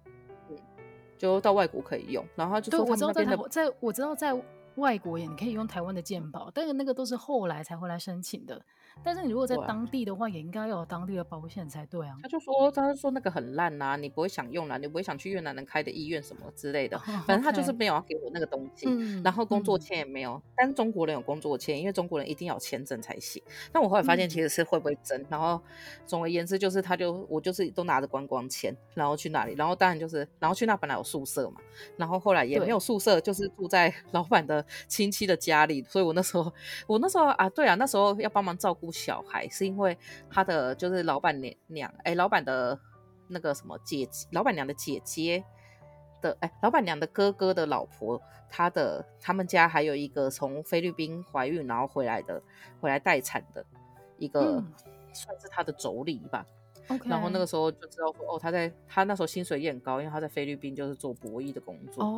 [1.18, 4.34] 就到外国可以用，然后他就说他们那边的，在我知道在
[4.76, 8.62] 外国也，你可以用台湾的健保，但是那个都是后来才会来申请的。
[9.04, 12.16] 但是你如果在当地的话，啊、也应该要有当地的保险才对啊。
[12.22, 16.96] 他就说，他就说那个很烂呐、啊，你不会想用啦，你不会想去越南人开的医院什么之类的。
[16.98, 20.32] Oh, 反正他就是没有要给我那个东西，嗯、然后工作签也没有。
[20.32, 23.42] 嗯、但中国人有工作签，因为中国人一定要签证才行。
[23.72, 25.20] 但我后来发现其实是会不会真。
[25.22, 25.60] 嗯、然后
[26.04, 31.60] 总而言之，就是他就我就是都拿着观光签，然后去那里，然后当然就是然后去那本来有宿舍嘛，
[31.96, 35.82] 然后后来也没有宿舍，就是住在 老板的亲戚的家里。
[35.88, 36.52] 所以我那时候
[36.86, 39.66] 我那时候啊，对啊，那时候要帮忙照顾小孩是。
[39.66, 39.96] 因为
[40.30, 42.78] 他的就是老板娘娘，哎，老板的
[43.28, 45.44] 那个什么姐姐，老板娘的姐姐
[46.20, 48.20] 的，哎，老板娘的哥哥的老婆，
[48.50, 52.42] 他的他们家还有一个从菲律宾怀孕然后回来的，
[52.80, 53.64] 回来待产的
[54.18, 54.72] 一个，嗯、
[55.12, 56.46] 算是他的妯娌吧。
[57.04, 62.02] 然后那个时候就知道说，哦，他在他那时候薪水也很高，因为他在菲律宾就是做博弈的工作。
[62.02, 62.08] 哦。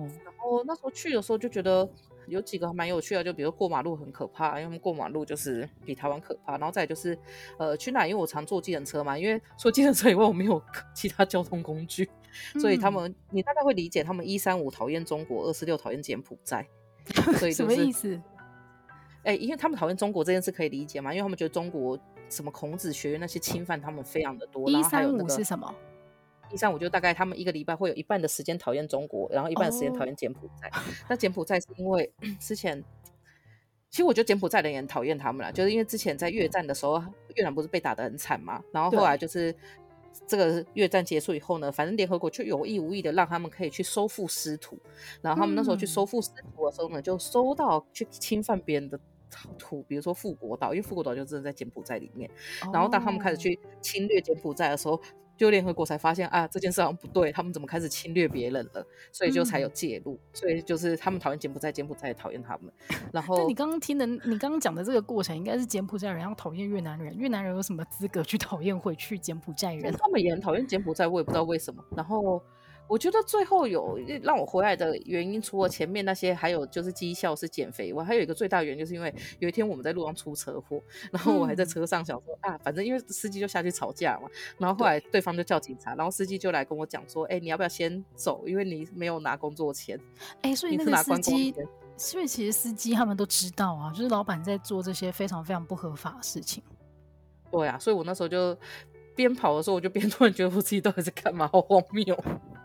[0.00, 0.10] Oh.
[0.24, 1.88] 然后那时候去的时候就觉得
[2.30, 6.56] 有几个还蛮有趣的，就比如过马路很可怕，因为过马路就是比台湾可怕。
[6.56, 7.18] 然后再就是，
[7.58, 8.06] 呃，去哪？
[8.06, 10.62] 因为我常坐计程车嘛，因为坐计程车以外我没有
[10.94, 12.08] 其他交通工具，
[12.54, 16.66] 嗯、所以他们你大概会理解他们一三五讨厌中国，二四六讨厌柬埔寨。
[17.38, 18.20] 所以、 就是、什么意思？
[19.24, 21.98] 哎，因为他们讨厌中国这件事可以理解嘛，因为他们觉得中国。
[22.32, 25.74] 什么孔子学院那些侵犯他们非常的多，一三五是什么？
[26.52, 30.68] 一三我就大概他们一个礼拜会有一半的时间讨厌中国，然后一半的时间讨厌柬埔寨。
[30.68, 30.82] Oh.
[31.08, 32.82] 那柬埔寨是因为 之前，
[33.88, 37.02] 其实我觉得柬埔寨的人也讨厌他们了，就是因为之前在越战的时候，
[37.36, 39.54] 越南不是被打得很惨嘛，然后后来就是
[40.26, 44.78] 这个越战结束以后呢，反正联合国就有意无意的让他们可以去收复失土，
[45.22, 48.98] 然后他们那时候去收复失土的时候呢，就收到去侵犯别人的。
[49.56, 52.28] 土，比如说富国岛，因为富国岛就真的在柬埔寨里面。
[52.64, 52.74] Oh.
[52.74, 55.00] 然后当他们开始去侵略柬埔寨的时候，
[55.40, 58.86] 就联合国才发现啊，这件事好像不对，他们怎么开始侵略别人了？
[59.10, 60.12] 所以就才有介入。
[60.12, 62.70] 嗯、所以就是他们讨厌柬埔寨，柬埔寨也讨厌他们。
[63.10, 69.90] 然后，你刚刚听的，你刚刚讲的这个过程，应该是柬埔寨人要讨厌越南人，越南人有什么资格去讨厌回去柬埔寨人？
[69.94, 71.82] 他们也很讨厌柬埔寨，我也不知道为什么。
[71.96, 72.42] 然后。
[72.90, 77.92] 我觉得最后有让我回来的原因，除了前面那些，还有就是绩效是减肥。
[77.92, 88.42] 我还有一个最大的原因，就是因为有一天我们在路上出车祸，然后我还在车上想说、嗯、啊，反正因为司机就下去吵架嘛，然后后来对方就叫警察，然后司机就来跟我讲说，哎、欸，你要不要先走？
[88.44, 89.96] 因为你没有拿工作钱。
[90.42, 91.54] 哎、欸，所以那个司机，
[91.96, 96.60] 所以其实司机他们都知道啊，就是老板在做这些非常非常不合法的事情。
[97.52, 98.58] 对啊，所以我那时候就
[99.14, 102.16] 边跑的时候，我就边突然觉得我自己到底在干嘛，好荒谬。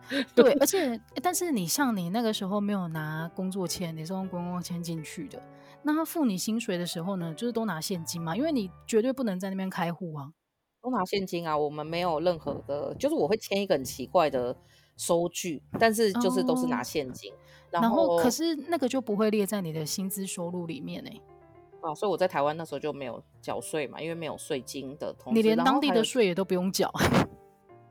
[0.35, 5.41] 对，而且，但是你像你那个时候没有拿工作签，你是用观光签进去的，
[5.83, 10.31] 那他付你薪水的时候呢，就是都拿现金嘛，因为你绝对不能在那边开户啊，
[10.81, 14.55] 都拿现金啊，我们没有任何的，就是我会签一个很奇怪的
[14.97, 17.35] 收据，但是就是都是拿现金，哦、
[17.71, 21.21] 然后，可是那个就不会列在你的薪资收入里面呢、欸，
[21.81, 26.93] 啊，所以我在台湾那时候就没有缴税嘛，因为没有税金的同时，你连当地的税也都不用缴。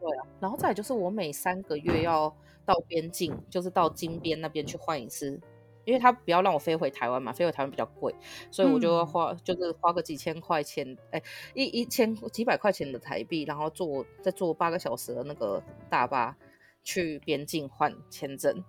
[0.07, 2.31] 对啊，然后再来就是我每三个月要
[2.67, 5.41] 到边境，就是到金边那边去换一次，
[5.87, 8.15] 因为他不要让我飞回台湾嘛，飞回台湾比较贵，
[8.51, 11.23] 所以我就要花，嗯、就是花个几千块钱，哎，
[11.55, 16.37] 一一千几百块钱的台币，然后坐再坐八个小时的那个大巴
[16.83, 18.63] 去边境换签证。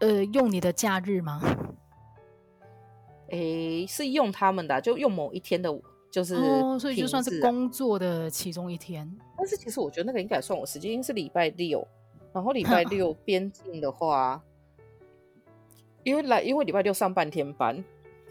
[0.00, 1.40] 呃，用你的假日吗？
[3.30, 5.80] 哎，是用他们的、啊，就用某一天的。
[6.10, 9.08] 就是、哦，所以就算是工作的其中一天。
[9.36, 11.86] 但是其实我觉得那个应该算我时间，因为是礼拜六，
[12.32, 14.42] 然后礼 拜六边境的话，
[16.02, 17.82] 因为来因为礼拜六上半天班，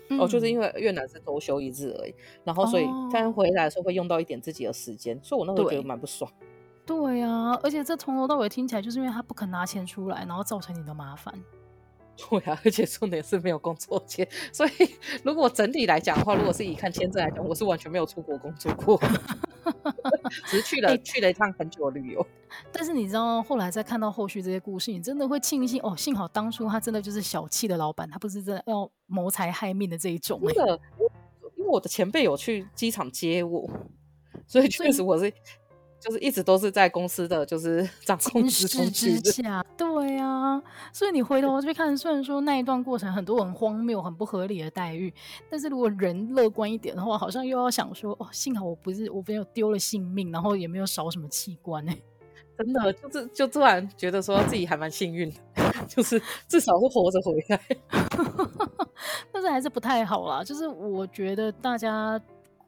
[0.10, 2.14] 嗯、哦，就是因为越南是周休一日而已，
[2.44, 6.30] 然后所以但回来的时候会用到一点自己的时间，哦、所以我那时候觉得蛮不爽。
[6.86, 11.34] 对啊，而且这从头到尾听起来就是因为他不肯拿钱出来，然后造成你的麻烦。
[12.30, 14.72] 对啊，而且重点是没有工作签，所以
[15.24, 19.00] 如果整体来讲的话，如果是以看签证来讲，我是完全没有出国工作过，
[20.48, 22.26] 只是去了、欸、去了一趟很久的旅游。
[22.72, 30.54] 但是你知道，后来再看到后续这些故事，你真的会庆幸哦，幸好当初他真的就是小气的老板，他不是真的要谋财害命的这一种、欸。
[30.54, 30.80] 真的，
[31.56, 33.70] 因为我的前辈有去机场接我，
[34.46, 35.32] 所以确实我是。
[36.00, 38.68] 就是一直都是在公司的就是 掌控之
[39.32, 40.62] 下，对啊，
[40.94, 45.14] 所以你回头去看，虽然说那一段过程很多很荒谬、很不合理的待遇，
[45.50, 51.94] 但是如果人乐观一点的话，好像又要想说，哦，幸好我不是我没有丢了性命，然后也没有少什么器官呢。
[52.58, 55.38] 真的就是就突然觉得说自己还蛮幸运的，
[55.88, 57.62] 就是至少是活着回来，
[59.32, 60.44] 但是还是不太好啦。
[60.44, 62.20] 就是我觉得大家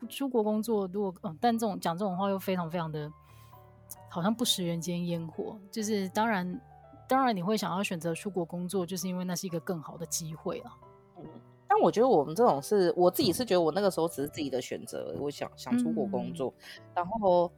[0.07, 3.11] 出国工作，如果嗯，但这种讲这种话又非常非常的。
[4.11, 6.61] 好像不食人间烟火，就是当然
[7.07, 10.77] 当然你会想要选择出国工作，就是因为那是一个更好的机会啊。
[11.17, 11.25] 嗯，
[11.67, 17.51] 但我觉得我们这种是，我自己是觉得我那个时候只是自己的选择，我想想出国工作，嗯、然后。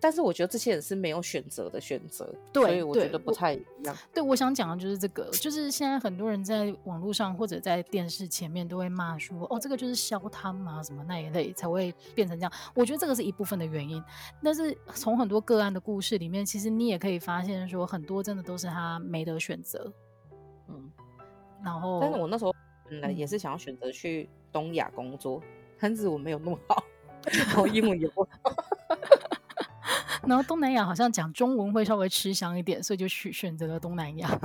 [0.00, 3.96] 但是我觉得这些人是没有选择的选择，对，所以我觉得不太一样。
[4.12, 12.52] 对，我想讲的就是这个，就是现在很多人在网络上或者在电视前面都会骂说，哦，这个就是消汤啊什么那一类才会变成这样。
[12.74, 14.02] 我觉得这个是一部分的原因，
[14.42, 19.92] 但是从很多个案的故事里面，其实你也可以发现说，很多真的都是他没得选择。
[20.68, 20.90] 嗯，
[21.64, 22.54] 然后，但是我那时候
[22.88, 25.48] 本来也是想要选择去东亚工作，嗯、
[25.80, 26.84] 但是我没有那么好，
[27.32, 28.28] 然后英文也不好。
[30.26, 34.38] 然后东南亚好像讲中文会稍微吃香一点，所以就去选择了东南亚。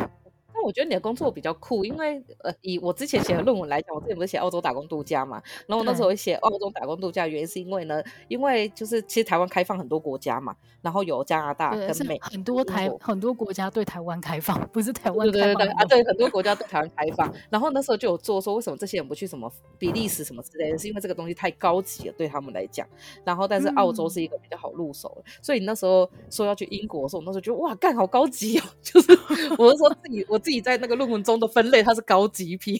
[0.62, 22.88] 但我觉得你的工作比较酷，因为呃，以我之前写的论文来讲，我之前不是写澳洲打工度假嘛，然后我那时候写澳洲打工度假，原因是因为呢，因为就是其实台湾开放很多国家嘛，然后有加拿大跟美很多台很多国家对台湾开放，不是台湾对对对啊，对很多国家对台湾开放，然后那时候就有做说，为什么这些人不去什么比利时什么之类的，是因为这个东西太高级了对他们来讲，
[23.24, 29.12] 然后但是澳洲是一个比较好入手的，嗯、所以那时候说要去英国的时候，我那时候觉得哇，干好高级哦， 就是
[29.58, 30.51] 我是说自己我自己。
[30.52, 32.78] 自己在那个论文中的分类，它是高级品。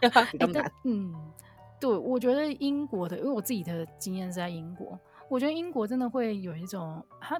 [0.84, 1.14] 嗯，
[1.78, 4.98] 对，我觉得英国的，因为我自己的经验是在英国，
[5.28, 7.38] 我觉得英国真的会有一种，它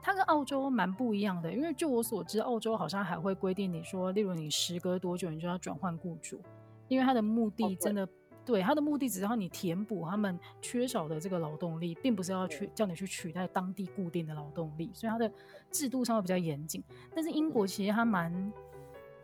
[0.00, 1.52] 它跟澳洲蛮不一样的。
[1.52, 6.40] 因为就我所知，澳洲好像还会规定你说，例如你时隔多久，你就要转换雇主，
[6.86, 8.08] 因为它的目的真的。
[8.44, 15.30] 对，他的目的只是让你填补他们缺少的这个劳动力，并不是要去叫你去取代当地固定的劳动力，所以他的
[15.70, 16.82] 制度上会比较严谨。
[17.14, 18.52] 但是英国其实它蛮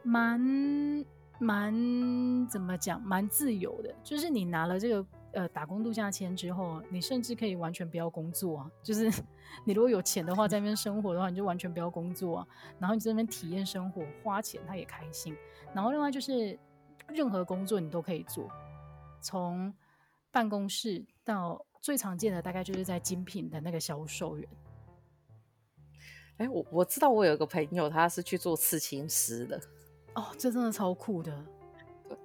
[0.05, 1.05] 蛮
[1.39, 9.11] 蛮怎么讲，蛮自由的，就是你拿了这个呃打工度假签之后，你甚至可以完全不要工作啊，就是
[9.67, 12.47] 你如果有钱的话，在那边生活的话，你就完全不要工作啊，
[12.79, 15.37] 然后你在那边体验生活，花钱他也开心。
[15.75, 16.57] 然后另外就是
[17.09, 18.49] 任何工作你都可以做。
[19.29, 19.71] 从
[20.31, 24.49] 办公室到最常见的，大概就是在精品的那个销售员。
[26.39, 29.61] 哎，我我知道，我有一个朋友，他是去做刺青师的。
[30.15, 31.45] 哦，这真的超酷的。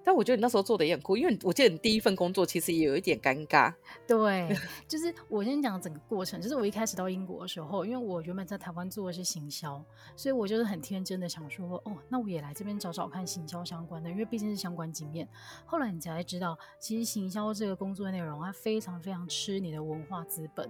[0.03, 3.73] 但我觉得你那时候做的也很酷，因为我记得你第一份工作其实也有一点尴尬。
[4.07, 4.55] 对，
[4.88, 9.84] 就是我先讲整个过程，就是我一开始到英国的时候，因为我原本在台湾做的是行销，
[10.15, 15.27] 所以我就是很天真的想说，哦，那我也来这边找找看行销相关的，因为毕竟是相关经验。
[15.65, 20.69] 后来你才知道，其实行销这个工作内容，它非常非常吃你的文化资本。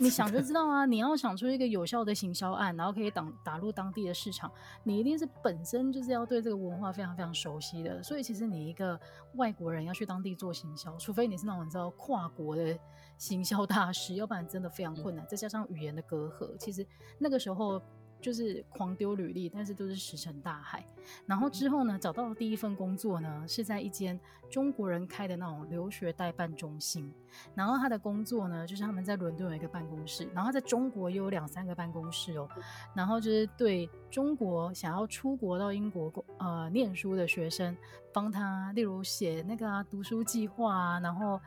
[0.00, 0.86] 你想就知道啊！
[0.86, 4.50] 你要想出一个有效的行销案，然后可以打打入当地的市场，
[4.82, 8.02] 你一定是本身就是要对这个文化非常非常熟悉的。
[8.02, 8.98] 所以其实你一个
[9.34, 12.78] 外国人要去当地做行销，除非你是那种你知道跨国的
[13.18, 15.26] 行销大师，要不然真的非常困难。
[15.26, 16.86] 再加上语言的隔阂，其实
[17.18, 17.80] 那个时候。
[18.20, 20.84] 就是狂丢履历，但是都是石沉大海。
[21.26, 24.18] 然后之后呢，找到的第一份工作呢，是在一间
[24.50, 27.12] 中国人开的那种留学代办中心。
[27.54, 32.48] 然后他的工作呢，就是他们在伦敦有一个办公室，然后在中国也有两三个办公室哦。
[32.94, 37.76] 然后就是对中国想要出国到英国呃念书的学生，
[38.12, 41.40] 帮他例如写那个啊读书计划啊，然后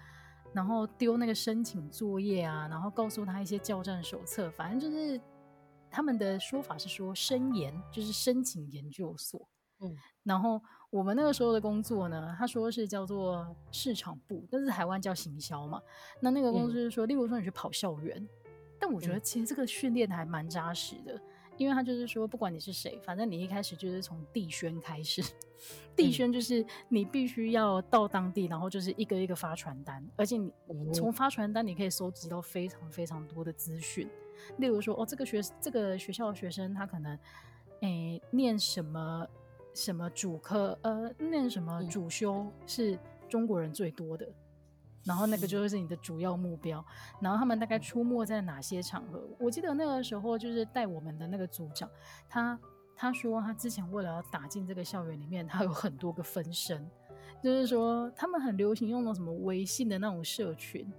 [0.51, 5.21] 然后丢那个申请作业啊，然后告诉他一些教战手册，反正就是。
[5.93, 9.47] 他们的说法是说申研就是申请研究所，
[9.79, 15.79] 嗯，然后我们那个时候的工作呢，他说是叫做市场部，但是台湾叫行销嘛。
[16.19, 18.27] 那那个公司就是说，嗯、例如说你去跑校园，
[18.79, 21.21] 但我觉得其实这个训练还蛮扎实的，嗯、
[21.57, 25.21] 因为他就是说，不管你是谁，反正你一开始就是从地宣开始，
[25.95, 30.51] 地宣就是你必须要到当地，然后就是一个一个发传单，而且你
[30.91, 34.09] 从发传单你可以收集到非常非常多的资讯。
[34.57, 37.17] 例如说，哦，这个学这个学校的学生，他可能，
[37.81, 39.27] 诶，念什么
[39.73, 44.27] 什么主科，呃，念什么主修是中国人最多的，
[45.03, 46.83] 然后那个就会是你的主要目标。
[47.19, 49.21] 然后他们大概出没在哪些场合？
[49.39, 51.89] 我记得那个时候就是带我们的那个组长，
[52.29, 52.59] 他
[52.95, 56.89] 他说他之前为了要打进这个校园里面，他有很多个分身，
[57.41, 60.91] 就是说他们很流行用那种什么微信的那种社群。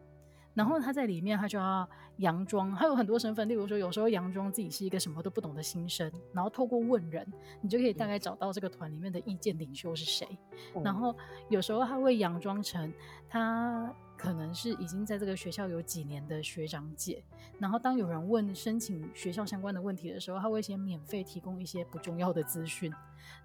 [0.55, 1.89] 然后他在里面，他就要
[2.19, 3.49] 佯装，他有很多身份。
[3.49, 7.27] 例如说，有时候佯装自己是一个什么都不懂的新生，然后透过问人，
[7.61, 10.27] 你就可以大概找到这个团里面的意见领袖是谁。
[10.75, 11.15] 嗯、然后
[11.49, 12.93] 有时候他会佯装成
[13.29, 13.95] 他。
[14.17, 17.23] 可能是已经在这个学校有几年的学长姐，
[17.59, 22.95] 然后当有人问申请学校相关的问题的时候，他会先免费提供一些不重要的资讯，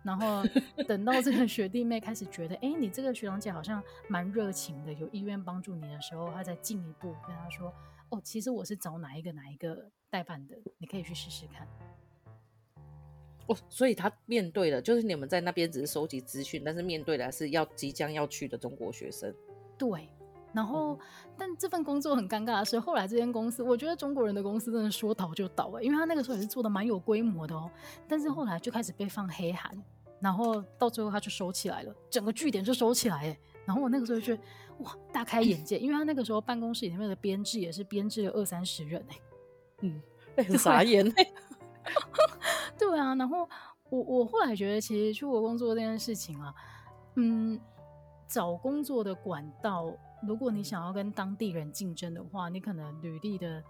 [0.04, 0.44] 然后
[0.88, 7.74] 等到这个学弟妹开始觉得，哎，你这个学长姐好像蛮热情的，有意愿帮助你的时候，他再进一步跟他说，
[8.10, 11.68] 哦，其实我是找哪一个哪一个代办的，你可以去试试看。
[13.48, 19.34] 哦，所以他面对的，就是你们在那边只是收集资讯，但是面对的是要即将要去的中国学生。
[19.78, 20.08] 对。
[20.52, 21.00] 然后，嗯、
[21.38, 27.70] 但这份工作很尴尬的是，后来这间公司，我觉得中国人的公司真的说倒就倒哎，因为他那个时候也是做的蛮有规模的哦。
[28.08, 29.72] 但是后来就开始被放黑函，
[30.20, 33.39] 然后到最后他就收起来了，整个据点就收起来哎。
[33.66, 34.41] 然后我那个时候就觉得
[34.80, 39.20] 哇，大开眼界，因为他那个时候办公室里面的编制也是编制了二三十人哎，
[39.82, 40.02] 嗯，
[40.36, 41.32] 很傻眼哎。
[42.78, 43.47] 对啊，然后
[43.89, 46.54] 我我后来觉得，其实出国工作这件事情啊，
[47.16, 47.60] 嗯，
[48.30, 49.92] 找工作的管道。
[50.22, 53.64] 如果你想要跟当地人竞争的话，你可能履历的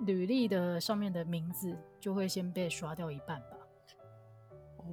[0.00, 3.56] 履历的上面的名字就会先被刷掉一半吧。
[4.78, 4.84] 哦，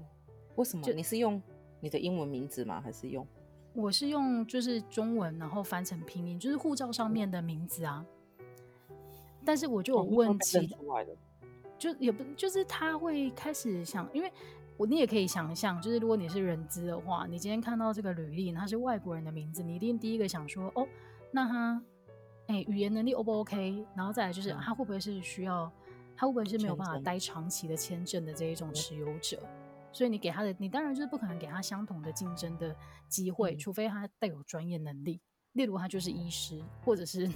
[0.55, 0.85] 为什么？
[0.93, 1.41] 你是用
[1.79, 2.81] 你的英文名字吗？
[2.81, 3.25] 还是用？
[3.73, 8.05] 我是用就是中文，然后翻成拼音，就是护照上面的名字啊。
[9.45, 10.75] 但是我就有问题，
[11.77, 14.31] 就也不就是他会开始想，因为。
[14.77, 20.85] 我你也可以想象，就是如果你是人资的话，你今天看到这个履历，他是外国人的名字，你一定第一个想说，哦，
[21.31, 21.81] 那他，
[22.47, 23.85] 哎，语言能力 O 不 OK？
[23.95, 25.71] 然后再来就是他会不会是需要，
[26.17, 29.39] 他会不会是没有办法待长期的签证的这一种持有者？
[29.93, 32.75] 所以你给他的，你当然就是不可能给他相同的竞争的
[33.07, 35.21] 机会，除非他带有专业能力，
[35.53, 37.29] 例如他就是医师，或者是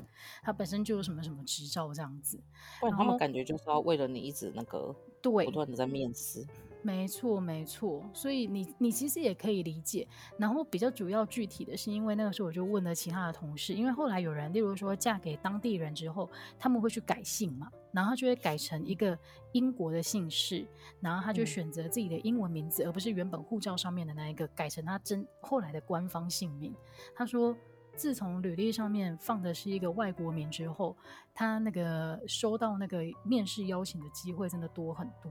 [0.44, 2.38] 他本身就有什么什么执照这样子。
[2.82, 6.46] 不然他们感觉就是要为了你一直那个，对，不断的在面试。
[6.82, 10.08] 没错，没错，所以你你其实也可以理解。
[10.38, 19.18] 然后比较主要具体的是，因为那个时候我就问了其他的同事，因为后来有人，例如说嫁给当地人之后，他们会去改姓嘛，然后就会改成一个
[19.52, 20.66] 英国的姓氏，
[21.02, 26.74] 然后他就选择自己的英文名字，嗯、而不是原本护照上面的那一个，改成他真后来的官方姓名。
[27.14, 27.54] 他说，
[27.94, 30.96] 自从履历上面放的是一个外国名之后，
[31.34, 35.30] 他那个收到那个面试邀请的机会真的多很多。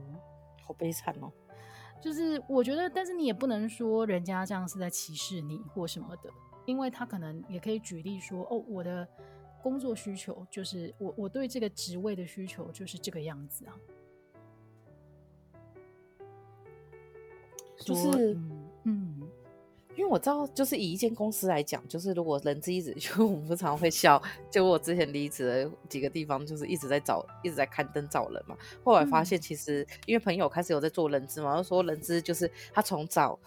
[0.69, 1.31] 好悲惨哦，
[1.99, 6.29] 就是我觉得，但是你也不能说人家这样是在歧视你或什么的，
[6.67, 9.07] 因为他可能也可以举例说，哦，我的
[9.63, 13.73] 工作需求就是我我对这个职位的需求就是这个样子啊，
[17.79, 18.37] 就是
[19.99, 28.55] 因为我知道，就是以一间公司来讲，就是如果人资一直， 就我们常常会笑，就我之前离职的几个地方，就是一直在找，一直在刊登找人嘛。
[28.81, 33.37] 后来发现，其实因为朋友开始有在做人资嘛，就说人资就是他从找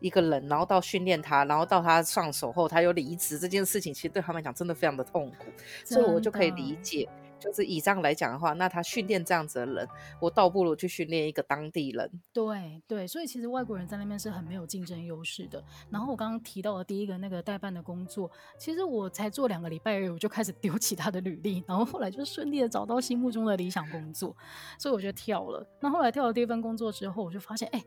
[0.00, 5.46] 一个人，然后到训练他，然后到他上手后，他又离职这件事情，其实对他们来讲真的非常的痛苦，
[5.82, 7.08] 所以我就可以理解。
[7.42, 9.88] 就是以这样来讲的话，那他训练这样子的人，
[10.20, 12.08] 我倒不如去训练一个当地人。
[12.32, 15.62] 对对，所以其实外国人在那边是很没有竞争优势的。
[15.90, 24.36] 然后我刚刚提到的第一个那个代办的工作，其实我才做两个礼拜而已，我就开始丢弃他的履历，然后后来就顺利的找到心目中的理想工作，
[24.78, 25.66] 所以我就跳了。
[25.80, 27.82] 那后来跳了第一份工作之后，我就发现，哎，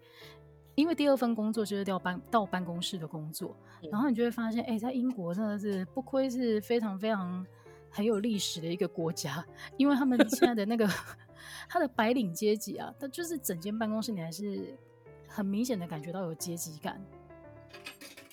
[0.76, 3.56] 因为第二份工作就是调办到办公室的工作，
[3.92, 7.46] 然后你就会发现，哎，在英国真的是不亏是非常非常。
[7.96, 9.42] 很有历史的一个国家，
[9.78, 10.86] 因为他们现在的那个
[11.70, 14.78] 他的白领阶级啊，他就是整间办公室，你还是
[15.30, 17.02] 很明显的感觉到有阶级感。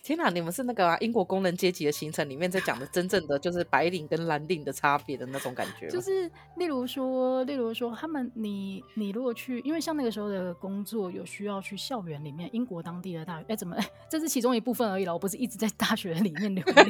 [0.03, 5.86] 天哪，你们是那个、啊、英国工人阶级的形成里面在讲的真正的就是白领跟蓝领的差别的那种感觉。
[5.88, 13.76] 就是例如说，例如说，他们你你如果去，因为像那个时候的工作有需要去校园里面，英国当地的大学，哎，怎么？
[14.11, 16.86] 这是其中一部分而已了，我不是一直在大学里面流 连。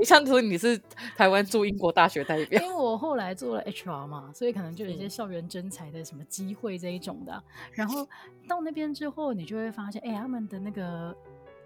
[0.00, 0.76] 你像说你是
[1.16, 7.40] 台湾驻英国大学代表，因为我后来做了 HR 嘛，所以可能就有一些校园征才的什么机会这一种的。
[7.70, 8.04] 然后
[8.48, 11.16] 到那边之后，你就会发现，哎，他们的那个。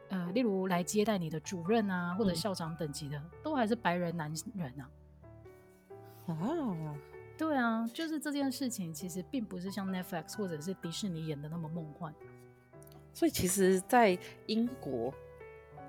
[0.08, 4.90] 呃，例如来接待你的主任啊，或者校长等级的，嗯、都还是白人男人啊。
[6.26, 6.96] 啊，
[7.36, 12.14] 对啊，就是这件事情其实并不是像 Netflix 或者是迪士尼演的那么梦幻。
[13.12, 15.12] 所以其实，在英国，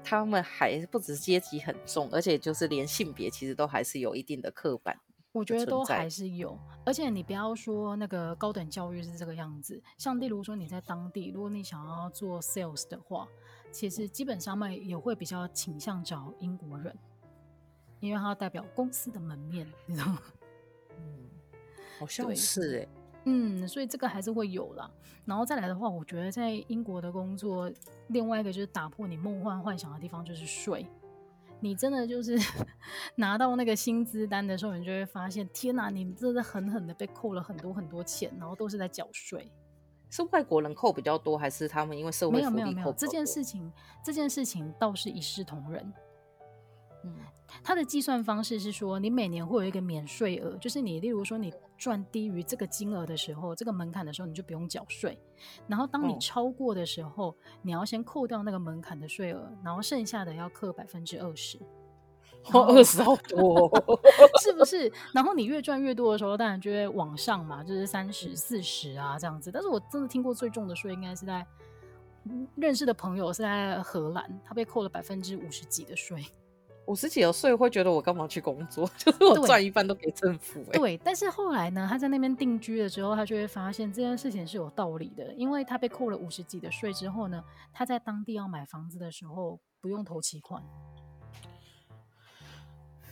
[0.04, 5.00] 他们还不止阶级很重，而且就是连性别其实都还是有一定的刻板。
[5.32, 13.28] 我觉得都还是有，而且你不要说那个高等教育是这个样子，像例如说你在当地，如果你想要做 sales 的话。
[13.78, 16.98] 其实基本上嘛，也会比较倾向找英国人，
[18.00, 20.20] 因为他代表公司的门面，你知道吗？
[20.98, 21.30] 嗯，
[22.00, 22.88] 好像是哎，
[23.26, 24.90] 嗯，所以这个还是会有啦。
[25.26, 27.72] 然后再来的话，我觉得在英国的工作，
[28.08, 30.84] 另外一个就是打破你梦幻幻想的地方就是税。
[31.60, 32.36] 你真的就是
[33.14, 39.48] 拿到那个薪资单的时候，你就会发现，天哪，你真的狠狠的被扣了很多很多钱，然后都是在缴税。
[40.10, 42.52] 是外国人扣比较多，还是他们因为社会福利扣？
[42.52, 43.72] 没有没有没有，这件事情
[44.04, 45.94] 这件事情倒是一视同仁。
[47.04, 47.14] 嗯，
[47.64, 55.18] 它的计算方式是说，你每年会有一个免税额，就是你例如说你赚低于这个金额的时候，这个门槛的时候，你就不用缴税。
[55.68, 61.60] 然后当你超过的时候，哦、你要先扣掉那个门槛的税额，然后剩下的要扣百分之二十。
[62.54, 63.72] 哦， 二十好多，
[64.42, 64.92] 是不是？
[65.14, 69.52] 然后你越赚越多的时候，当然就会往上嘛，就是三十四十啊这样子。
[69.52, 71.46] 但是我真的听过最重的税，应该是在
[72.56, 76.26] 认识的朋友是在荷兰，他被扣了百分之五十几的税。
[76.88, 78.90] 五十几的税会觉得我干嘛去工作？
[78.98, 80.80] 就是我赚一半都给政府，欸。
[80.80, 87.44] 对，但是后来呢，他在那边定居了之后，他就会发现这件事情是有道理的，因为他被扣了五十几的税之后呢，
[87.74, 90.64] 他在当地要买房子的时候不用投期款。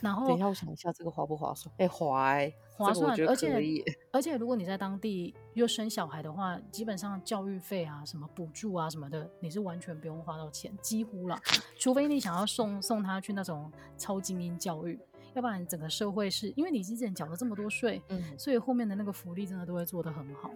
[0.00, 1.72] 然后等一下，我想一下，这个划不划算？
[1.78, 3.10] 哎、欸，划、欸，划算。
[3.26, 3.82] 而且
[4.12, 11.40] 而且，如果你在当地又生小孩的话，基本上教育费啊、什么补助啊什么的，你是完全不用花到钱，几乎啦。
[11.78, 14.98] 除非你想要送送他去那种超精英教育，
[15.34, 20.50] 要不然整个社会是因为你之前缴了这么多税，嗯，所以后面的那个福利真的都会做得很好。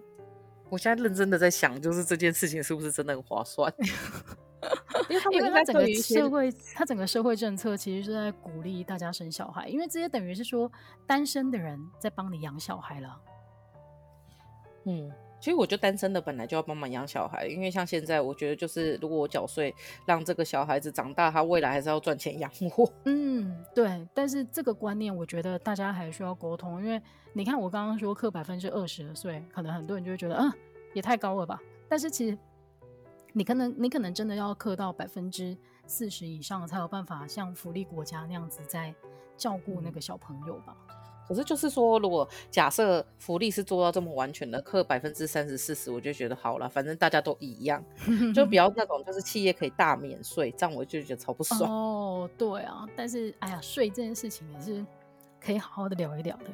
[0.68, 3.72] 我现在认真的在想，就是这件事情是不是真的很划算？
[5.32, 10.70] 因为他整个社会，他整个社会政策其实是在鼓励大家生小孩，因为这些等于是说
[11.06, 13.20] 单身的人在帮你养小孩了。
[14.84, 19.74] 嗯，其实我觉得单身的本来就要帮忙养小孩，因为像现在，我觉得就是如果我缴税
[20.06, 22.92] 让这个小孩子长大，他未来还是要赚钱养我。
[23.04, 24.06] 嗯，对。
[24.14, 27.00] 但是这个观念，我觉得大家还需要沟通，因为
[27.32, 30.52] 你看我刚刚说课百分之二十的税，可能很多人就会觉得，嗯，
[30.94, 31.60] 也太高了吧。
[31.88, 32.38] 但是其实。
[33.32, 35.56] 你可能，你可能真的要刻到百分之
[35.86, 38.94] 四十以上，才有办法像福利国家那样子在
[39.36, 40.76] 照顾那个小朋友吧。
[41.28, 47.84] 可是就是说，如果假设福利是做到这么完全的，刻百分之三十、四十，我就觉得好了，反正大家都一样，
[48.34, 51.70] 就不要那种就是企业可以大免税，这样我就觉得超不爽。
[51.70, 54.84] 哦，对啊，但是哎呀，税这件事情也是
[55.40, 56.46] 可以好好的聊一聊的。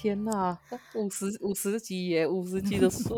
[0.00, 0.58] 天呐，
[0.96, 3.10] 五十五十几耶，五十级的税，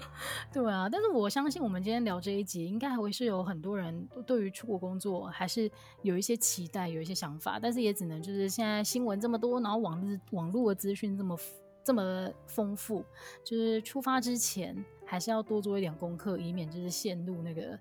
[0.52, 0.86] 对啊。
[0.92, 5.70] 但是我相信，我们今天聊这一集，应该还会是有很多人对于出国工作还是
[6.02, 7.58] 有一些期待，有一些想法。
[7.58, 11.38] 但是也只能就是现在新闻这么多，然后网络网络的资讯这么
[11.82, 13.02] 这么丰富，
[13.42, 14.84] 就是出发之前。
[15.10, 17.78] 还是要多做一点功课，以免就是陷入那个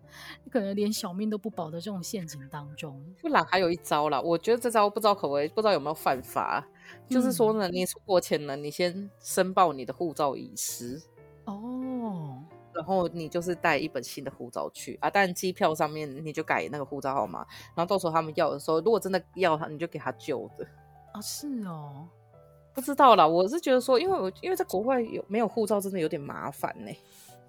[0.50, 3.04] 可能连小命都不保的这种陷阱当中。
[3.22, 6.66] 不然还有一招啦，我觉得这招不知道可不可以，不知道有没有犯法。
[7.10, 11.02] 嗯、就是说呢，你出国前呢，你先申报你的护照遗失
[11.44, 20.66] 哦，然后你就是带一本新的护照去啊，但机票上面你就改那个护照号码，然后到时候他们要的时候，如果真的要他，你就给他旧的
[21.12, 21.20] 啊。
[21.20, 22.08] 是哦。
[22.78, 26.98] 不知道啦，我是觉得说，因为我因为在国外有没有护照，真的有点麻烦呢、欸。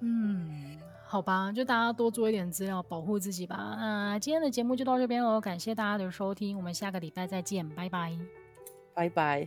[0.01, 3.77] 嗯，好吧，就大家多做一点资料，保护自己吧。
[3.79, 8.19] 那、呃、今天的节目就到这边喽，感谢大家的收听，我们下个礼拜再见，拜拜，
[8.95, 9.47] 拜拜。